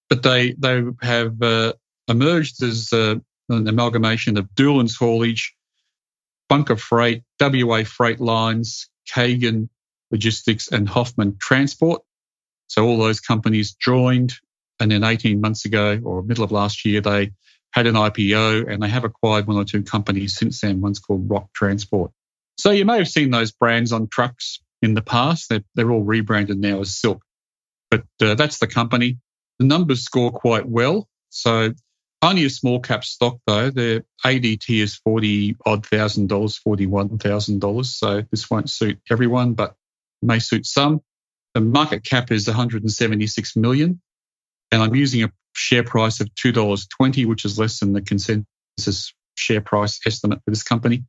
But 0.08 0.22
they 0.22 0.52
they 0.52 0.82
have 1.02 1.40
uh, 1.42 1.74
emerged 2.08 2.62
as 2.62 2.92
uh, 2.92 3.16
an 3.50 3.68
amalgamation 3.68 4.36
of 4.36 4.48
Doolin's 4.54 4.96
Haulage, 4.96 5.54
Bunker 6.48 6.76
Freight, 6.76 7.22
WA 7.40 7.84
Freight 7.84 8.20
Lines, 8.20 8.88
Kagan 9.08 9.68
Logistics, 10.10 10.68
and 10.68 10.88
Hoffman 10.88 11.36
Transport. 11.40 12.02
So 12.68 12.86
all 12.86 12.98
those 12.98 13.20
companies 13.20 13.74
joined, 13.74 14.34
and 14.78 14.90
then 14.90 15.04
18 15.04 15.40
months 15.40 15.64
ago 15.64 16.00
or 16.02 16.22
middle 16.22 16.44
of 16.44 16.52
last 16.52 16.84
year, 16.84 17.00
they 17.00 17.32
had 17.72 17.86
an 17.86 17.94
IPO 17.94 18.72
and 18.72 18.82
they 18.82 18.88
have 18.88 19.04
acquired 19.04 19.46
one 19.46 19.56
or 19.56 19.64
two 19.64 19.82
companies 19.82 20.36
since 20.36 20.60
then. 20.60 20.80
One's 20.80 20.98
called 20.98 21.28
Rock 21.30 21.52
Transport. 21.52 22.10
So 22.58 22.70
you 22.70 22.84
may 22.84 22.98
have 22.98 23.08
seen 23.08 23.30
those 23.30 23.52
brands 23.52 23.92
on 23.92 24.08
trucks 24.08 24.60
in 24.82 24.94
the 24.94 25.02
past. 25.02 25.48
They're, 25.48 25.64
they're 25.74 25.90
all 25.90 26.02
rebranded 26.02 26.58
now 26.58 26.80
as 26.80 26.98
Silk. 26.98 27.22
But 27.90 28.04
uh, 28.20 28.34
that's 28.34 28.58
the 28.58 28.66
company. 28.66 29.18
The 29.58 29.66
numbers 29.66 30.02
score 30.02 30.30
quite 30.30 30.66
well. 30.66 31.08
So 31.28 31.74
only 32.22 32.44
a 32.44 32.50
small 32.50 32.80
cap 32.80 33.04
stock 33.04 33.38
though. 33.46 33.70
The 33.70 34.04
ADT 34.24 34.82
is 34.82 34.96
forty 34.96 35.56
odd 35.64 35.86
thousand 35.86 36.28
dollars, 36.28 36.56
forty 36.56 36.86
one 36.86 37.18
thousand 37.18 37.60
dollars. 37.60 37.96
So 37.96 38.22
this 38.30 38.50
won't 38.50 38.70
suit 38.70 39.00
everyone, 39.10 39.54
but 39.54 39.74
may 40.22 40.38
suit 40.38 40.66
some. 40.66 41.00
The 41.54 41.60
market 41.60 42.04
cap 42.04 42.30
is 42.30 42.46
176 42.46 43.56
million, 43.56 44.00
and 44.70 44.82
I'm 44.82 44.94
using 44.94 45.24
a 45.24 45.32
share 45.52 45.82
price 45.82 46.20
of 46.20 46.28
$2.20, 46.36 47.26
which 47.26 47.44
is 47.44 47.58
less 47.58 47.80
than 47.80 47.92
the 47.92 48.00
consensus 48.00 49.12
share 49.34 49.60
price 49.60 49.98
estimate 50.06 50.40
for 50.44 50.52
this 50.52 50.62
company. 50.62 51.02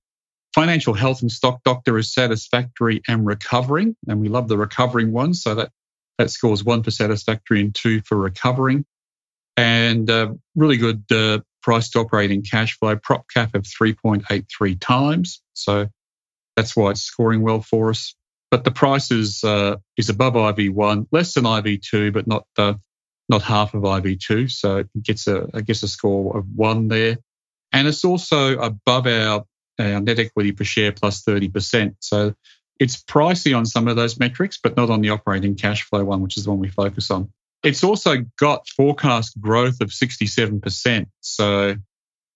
Financial 0.55 0.95
health 0.95 1.21
and 1.21 1.31
stock 1.31 1.61
doctor 1.63 1.97
is 1.99 2.11
satisfactory 2.11 3.01
and 3.07 3.25
recovering, 3.25 3.95
and 4.07 4.19
we 4.19 4.29
love 4.29 4.47
the 4.47 4.57
recovering 4.57 5.11
one. 5.11 5.33
So 5.33 5.55
that 5.55 5.71
that 6.17 6.31
scores 6.31 6.63
one 6.63 6.83
for 6.83 6.91
satisfactory 6.91 7.61
and 7.61 7.73
two 7.73 8.01
for 8.01 8.17
recovering 8.17 8.85
and 9.57 10.09
uh, 10.09 10.33
really 10.55 10.77
good 10.77 11.03
uh, 11.11 11.39
price 11.61 11.89
to 11.91 11.99
operating 11.99 12.43
cash 12.43 12.77
flow, 12.77 12.95
prop 12.95 13.25
cap 13.33 13.55
of 13.55 13.63
3.83 13.63 14.79
times. 14.79 15.41
So 15.53 15.87
that's 16.55 16.75
why 16.75 16.91
it's 16.91 17.01
scoring 17.01 17.41
well 17.41 17.61
for 17.61 17.89
us. 17.89 18.15
But 18.49 18.65
the 18.65 18.71
price 18.71 19.11
is 19.11 19.43
uh, 19.43 19.77
is 19.95 20.09
above 20.09 20.33
IV1, 20.33 21.07
less 21.11 21.33
than 21.33 21.45
IV2, 21.45 22.11
but 22.13 22.27
not 22.27 22.45
uh, 22.57 22.73
not 23.29 23.41
half 23.41 23.73
of 23.73 23.83
IV2. 23.83 24.51
So 24.51 24.77
it 24.79 24.89
gets 25.01 25.27
a 25.27 25.47
I 25.53 25.61
guess 25.61 25.83
a 25.83 25.87
score 25.87 26.37
of 26.37 26.45
one 26.53 26.89
there, 26.89 27.17
and 27.71 27.87
it's 27.87 28.03
also 28.03 28.57
above 28.59 29.07
our, 29.07 29.45
our 29.79 30.01
net 30.01 30.19
equity 30.19 30.51
per 30.51 30.65
share 30.65 30.91
plus 30.91 31.23
30%. 31.23 31.95
So 31.99 32.33
it's 32.77 33.01
pricey 33.01 33.55
on 33.55 33.65
some 33.65 33.87
of 33.87 33.95
those 33.95 34.19
metrics, 34.19 34.59
but 34.61 34.75
not 34.75 34.89
on 34.89 34.99
the 35.01 35.11
operating 35.11 35.55
cash 35.55 35.83
flow 35.83 36.03
one, 36.03 36.21
which 36.21 36.35
is 36.35 36.43
the 36.43 36.49
one 36.49 36.59
we 36.59 36.67
focus 36.67 37.09
on. 37.09 37.31
It's 37.63 37.83
also 37.83 38.25
got 38.39 38.67
forecast 38.67 39.39
growth 39.39 39.81
of 39.81 39.89
67%. 39.89 41.05
So 41.19 41.75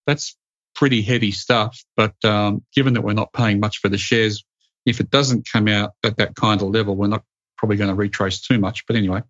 that's 0.06 0.38
pretty 0.76 1.02
heady 1.02 1.32
stuff. 1.32 1.84
But 1.96 2.14
um, 2.24 2.64
given 2.76 2.94
that 2.94 3.02
we're 3.02 3.14
not 3.14 3.34
paying 3.34 3.60
much 3.60 3.80
for 3.80 3.90
the 3.90 3.98
shares, 3.98 4.44
if 4.86 5.00
it 5.00 5.10
doesn't 5.10 5.48
come 5.52 5.68
out 5.68 5.94
at 6.04 6.18
that 6.18 6.36
kind 6.36 6.62
of 6.62 6.70
level, 6.70 6.96
we're 6.96 7.08
not 7.08 7.24
probably 7.58 7.78
going 7.78 7.90
to 7.90 7.96
retrace 7.96 8.42
too 8.42 8.60
much. 8.60 8.86
But 8.86 8.98
anyway, 8.98 9.22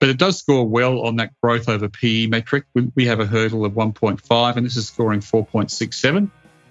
but 0.00 0.08
it 0.08 0.18
does 0.18 0.38
score 0.38 0.66
well 0.66 1.02
on 1.02 1.16
that 1.16 1.30
growth 1.42 1.68
over 1.68 1.88
PE 1.88 2.26
metric. 2.26 2.64
We 2.94 3.06
have 3.06 3.20
a 3.20 3.26
hurdle 3.26 3.64
of 3.64 3.72
1.5, 3.72 4.56
and 4.56 4.66
this 4.66 4.76
is 4.76 4.88
scoring 4.88 5.20
4.67. 5.20 6.30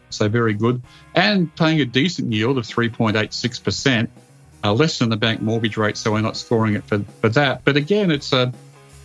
So 0.10 0.30
very 0.30 0.54
good. 0.54 0.84
And 1.16 1.56
paying 1.56 1.80
a 1.82 1.86
decent 1.86 2.32
yield 2.32 2.58
of 2.58 2.66
3.86%, 2.66 4.10
uh, 4.64 4.74
less 4.74 5.00
than 5.00 5.10
the 5.10 5.18
bank 5.18 5.42
mortgage 5.42 5.78
rate. 5.78 5.98
So 5.98 6.12
we're 6.12 6.22
not 6.22 6.38
scoring 6.38 6.76
it 6.76 6.84
for, 6.84 7.00
for 7.22 7.30
that. 7.30 7.64
But 7.64 7.78
again, 7.78 8.12
it's 8.12 8.34
a 8.34 8.54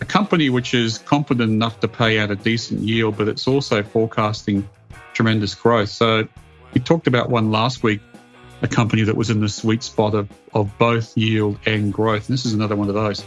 a 0.01 0.05
company 0.05 0.49
which 0.49 0.73
is 0.73 0.97
confident 0.99 1.51
enough 1.51 1.79
to 1.81 1.87
pay 1.87 2.19
out 2.19 2.31
a 2.31 2.35
decent 2.35 2.81
yield, 2.81 3.17
but 3.17 3.27
it's 3.27 3.47
also 3.47 3.83
forecasting 3.83 4.67
tremendous 5.13 5.55
growth. 5.55 5.89
So 5.89 6.27
we 6.73 6.81
talked 6.81 7.07
about 7.07 7.29
one 7.29 7.51
last 7.51 7.83
week, 7.83 8.01
a 8.61 8.67
company 8.67 9.03
that 9.03 9.15
was 9.15 9.29
in 9.29 9.41
the 9.41 9.49
sweet 9.49 9.83
spot 9.83 10.13
of, 10.15 10.29
of 10.53 10.75
both 10.77 11.17
yield 11.17 11.59
and 11.65 11.91
growth. 11.91 12.29
And 12.29 12.33
this 12.33 12.45
is 12.45 12.53
another 12.53 12.75
one 12.75 12.87
of 12.87 12.95
those. 12.95 13.23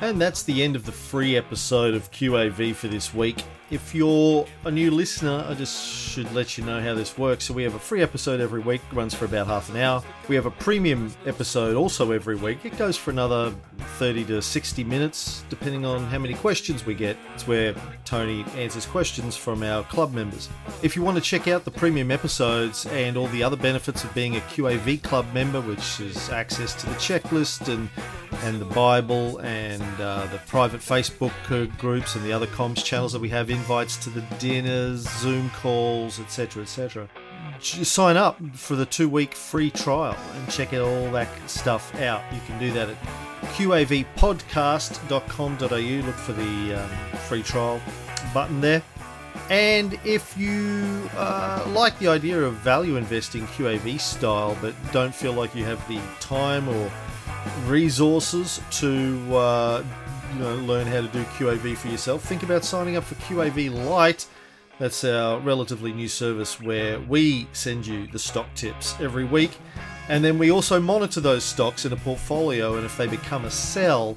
And 0.00 0.20
that's 0.20 0.42
the 0.42 0.62
end 0.62 0.76
of 0.76 0.84
the 0.84 0.92
free 0.92 1.36
episode 1.36 1.94
of 1.94 2.10
QAV 2.10 2.74
for 2.74 2.88
this 2.88 3.14
week. 3.14 3.44
If 3.68 3.96
you're 3.96 4.46
a 4.64 4.70
new 4.70 4.92
listener, 4.92 5.44
I 5.48 5.54
just 5.54 5.84
should 5.84 6.32
let 6.32 6.56
you 6.56 6.64
know 6.64 6.80
how 6.80 6.94
this 6.94 7.18
works. 7.18 7.46
So, 7.46 7.54
we 7.54 7.64
have 7.64 7.74
a 7.74 7.80
free 7.80 8.00
episode 8.00 8.40
every 8.40 8.60
week, 8.60 8.80
runs 8.92 9.12
for 9.12 9.24
about 9.24 9.48
half 9.48 9.68
an 9.70 9.76
hour. 9.76 10.04
We 10.28 10.36
have 10.36 10.46
a 10.46 10.52
premium 10.52 11.12
episode 11.26 11.74
also 11.74 12.12
every 12.12 12.36
week. 12.36 12.64
It 12.64 12.78
goes 12.78 12.96
for 12.96 13.10
another 13.10 13.52
30 13.98 14.24
to 14.26 14.40
60 14.40 14.84
minutes, 14.84 15.44
depending 15.48 15.84
on 15.84 16.04
how 16.06 16.18
many 16.18 16.34
questions 16.34 16.86
we 16.86 16.94
get. 16.94 17.16
It's 17.34 17.48
where 17.48 17.74
Tony 18.04 18.44
answers 18.54 18.86
questions 18.86 19.36
from 19.36 19.64
our 19.64 19.82
club 19.84 20.12
members. 20.14 20.48
If 20.82 20.94
you 20.94 21.02
want 21.02 21.16
to 21.16 21.22
check 21.22 21.48
out 21.48 21.64
the 21.64 21.72
premium 21.72 22.12
episodes 22.12 22.86
and 22.86 23.16
all 23.16 23.26
the 23.28 23.42
other 23.42 23.56
benefits 23.56 24.04
of 24.04 24.14
being 24.14 24.36
a 24.36 24.40
QAV 24.40 25.02
club 25.02 25.26
member, 25.34 25.60
which 25.60 25.98
is 25.98 26.30
access 26.30 26.72
to 26.74 26.86
the 26.86 26.94
checklist 26.94 27.66
and 27.66 27.88
and 28.42 28.60
the 28.60 28.66
Bible 28.66 29.38
and 29.38 29.82
uh, 30.00 30.26
the 30.26 30.38
private 30.46 30.80
Facebook 30.80 31.32
groups 31.78 32.14
and 32.16 32.24
the 32.24 32.32
other 32.32 32.46
comms 32.46 32.84
channels 32.84 33.12
that 33.12 33.20
we 33.20 33.28
have, 33.30 33.50
invites 33.56 33.96
to 33.96 34.10
the 34.10 34.20
dinners, 34.38 35.08
Zoom 35.18 35.50
calls, 35.50 36.20
etc., 36.20 36.62
etc. 36.62 37.08
Sign 37.60 38.16
up 38.16 38.40
for 38.52 38.76
the 38.76 38.86
two 38.86 39.08
week 39.08 39.34
free 39.34 39.70
trial 39.70 40.16
and 40.34 40.48
check 40.50 40.72
out 40.72 40.82
all 40.82 41.10
that 41.12 41.28
stuff 41.48 41.94
out. 42.00 42.22
You 42.32 42.40
can 42.46 42.58
do 42.58 42.72
that 42.72 42.88
at 42.90 42.96
qavpodcast.com.au. 43.54 46.06
Look 46.06 46.16
for 46.16 46.32
the 46.32 46.74
um, 46.74 46.88
free 47.28 47.42
trial 47.42 47.80
button 48.34 48.60
there. 48.60 48.82
And 49.48 49.98
if 50.04 50.36
you 50.36 51.08
uh, 51.16 51.64
like 51.68 51.98
the 51.98 52.08
idea 52.08 52.42
of 52.42 52.54
value 52.54 52.96
investing 52.96 53.46
QAV 53.48 54.00
style, 54.00 54.56
but 54.60 54.74
don't 54.92 55.14
feel 55.14 55.32
like 55.32 55.54
you 55.54 55.64
have 55.64 55.86
the 55.88 56.00
time 56.20 56.68
or 56.68 56.90
resources 57.66 58.60
to 58.72 59.36
uh, 59.36 59.84
you 60.34 60.40
know, 60.40 60.54
learn 60.56 60.86
how 60.86 61.00
to 61.00 61.08
do 61.08 61.22
QAV 61.24 61.76
for 61.76 61.88
yourself, 61.88 62.22
think 62.22 62.42
about 62.42 62.64
signing 62.64 62.96
up 62.96 63.04
for 63.04 63.14
QAV 63.16 63.88
Light. 63.88 64.26
That's 64.78 65.04
our 65.04 65.40
relatively 65.40 65.92
new 65.92 66.08
service 66.08 66.60
where 66.60 67.00
we 67.00 67.48
send 67.52 67.86
you 67.86 68.06
the 68.08 68.18
stock 68.18 68.46
tips 68.54 68.94
every 69.00 69.24
week. 69.24 69.58
And 70.08 70.22
then 70.22 70.38
we 70.38 70.50
also 70.50 70.78
monitor 70.78 71.20
those 71.20 71.44
stocks 71.44 71.84
in 71.84 71.92
a 71.92 71.96
portfolio. 71.96 72.76
And 72.76 72.84
if 72.84 72.96
they 72.96 73.06
become 73.06 73.46
a 73.46 73.50
sell, 73.50 74.16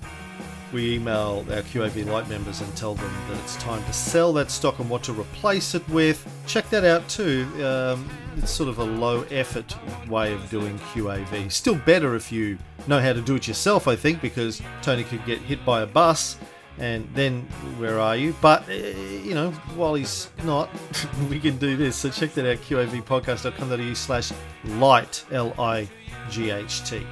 we 0.74 0.96
email 0.96 1.46
our 1.50 1.62
QAV 1.62 2.06
Light 2.06 2.30
members 2.30 2.62
and 2.62 2.76
tell 2.76 2.94
them 2.94 3.12
that 3.30 3.40
it's 3.40 3.56
time 3.56 3.84
to 3.86 3.94
sell 3.94 4.34
that 4.34 4.52
stock 4.52 4.80
and 4.80 4.90
what 4.90 5.02
to 5.04 5.14
replace 5.14 5.74
it 5.76 5.88
with. 5.90 6.28
Check 6.46 6.70
that 6.70 6.84
out 6.84 7.08
too. 7.08 7.48
Um, 7.66 8.10
it's 8.38 8.52
sort 8.52 8.70
of 8.70 8.80
a 8.80 8.84
low 8.84 9.24
effort 9.32 9.76
way 10.08 10.34
of 10.34 10.50
doing 10.50 10.78
QAV. 10.94 11.52
Still 11.52 11.76
better 11.76 12.16
if 12.16 12.32
you 12.32 12.58
know 12.88 13.00
how 13.00 13.14
to 13.14 13.22
do 13.22 13.36
it 13.36 13.48
yourself, 13.48 13.88
I 13.88 13.96
think, 13.96 14.22
because 14.22 14.62
Tony 14.82 15.04
could 15.04 15.26
get 15.26 15.40
hit 15.40 15.66
by 15.66 15.82
a 15.82 15.88
bus 15.88 16.38
and 16.80 17.08
then 17.14 17.42
where 17.78 18.00
are 18.00 18.16
you? 18.16 18.34
But, 18.42 18.68
uh, 18.70 18.74
you 18.74 19.36
know, 19.36 19.52
while 19.76 19.96
he's 19.96 20.30
not, 20.44 20.70
we 21.30 21.40
can 21.40 21.58
do 21.58 21.76
this. 21.76 21.98
So 21.98 22.10
check 22.10 22.34
that 22.34 22.50
out, 22.50 22.58
qavpodcast.com.au 22.58 23.94
slash 23.94 24.32
light, 24.64 25.26
L 25.32 25.54
I 25.60 25.88
G 26.30 26.52
H 26.52 26.90
T. 26.90 27.06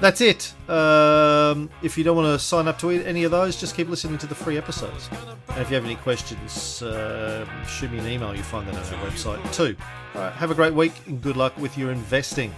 That's 0.00 0.20
it. 0.20 0.54
Um, 0.68 1.70
if 1.82 1.98
you 1.98 2.04
don't 2.04 2.16
want 2.16 2.26
to 2.26 2.38
sign 2.38 2.68
up 2.68 2.78
to 2.80 2.90
any 2.90 3.24
of 3.24 3.32
those, 3.32 3.58
just 3.58 3.74
keep 3.74 3.88
listening 3.88 4.16
to 4.18 4.28
the 4.28 4.34
free 4.34 4.56
episodes. 4.56 5.10
And 5.48 5.60
if 5.60 5.70
you 5.70 5.74
have 5.74 5.84
any 5.84 5.96
questions, 5.96 6.80
uh, 6.82 7.44
shoot 7.64 7.90
me 7.90 7.98
an 7.98 8.06
email. 8.06 8.32
You'll 8.32 8.44
find 8.44 8.68
that 8.68 8.76
on 8.76 8.94
our 8.94 9.06
website 9.06 9.52
too. 9.52 9.74
All 10.14 10.20
right, 10.22 10.32
have 10.32 10.52
a 10.52 10.54
great 10.54 10.74
week 10.74 10.92
and 11.06 11.20
good 11.20 11.36
luck 11.36 11.58
with 11.58 11.76
your 11.76 11.90
investing. 11.90 12.54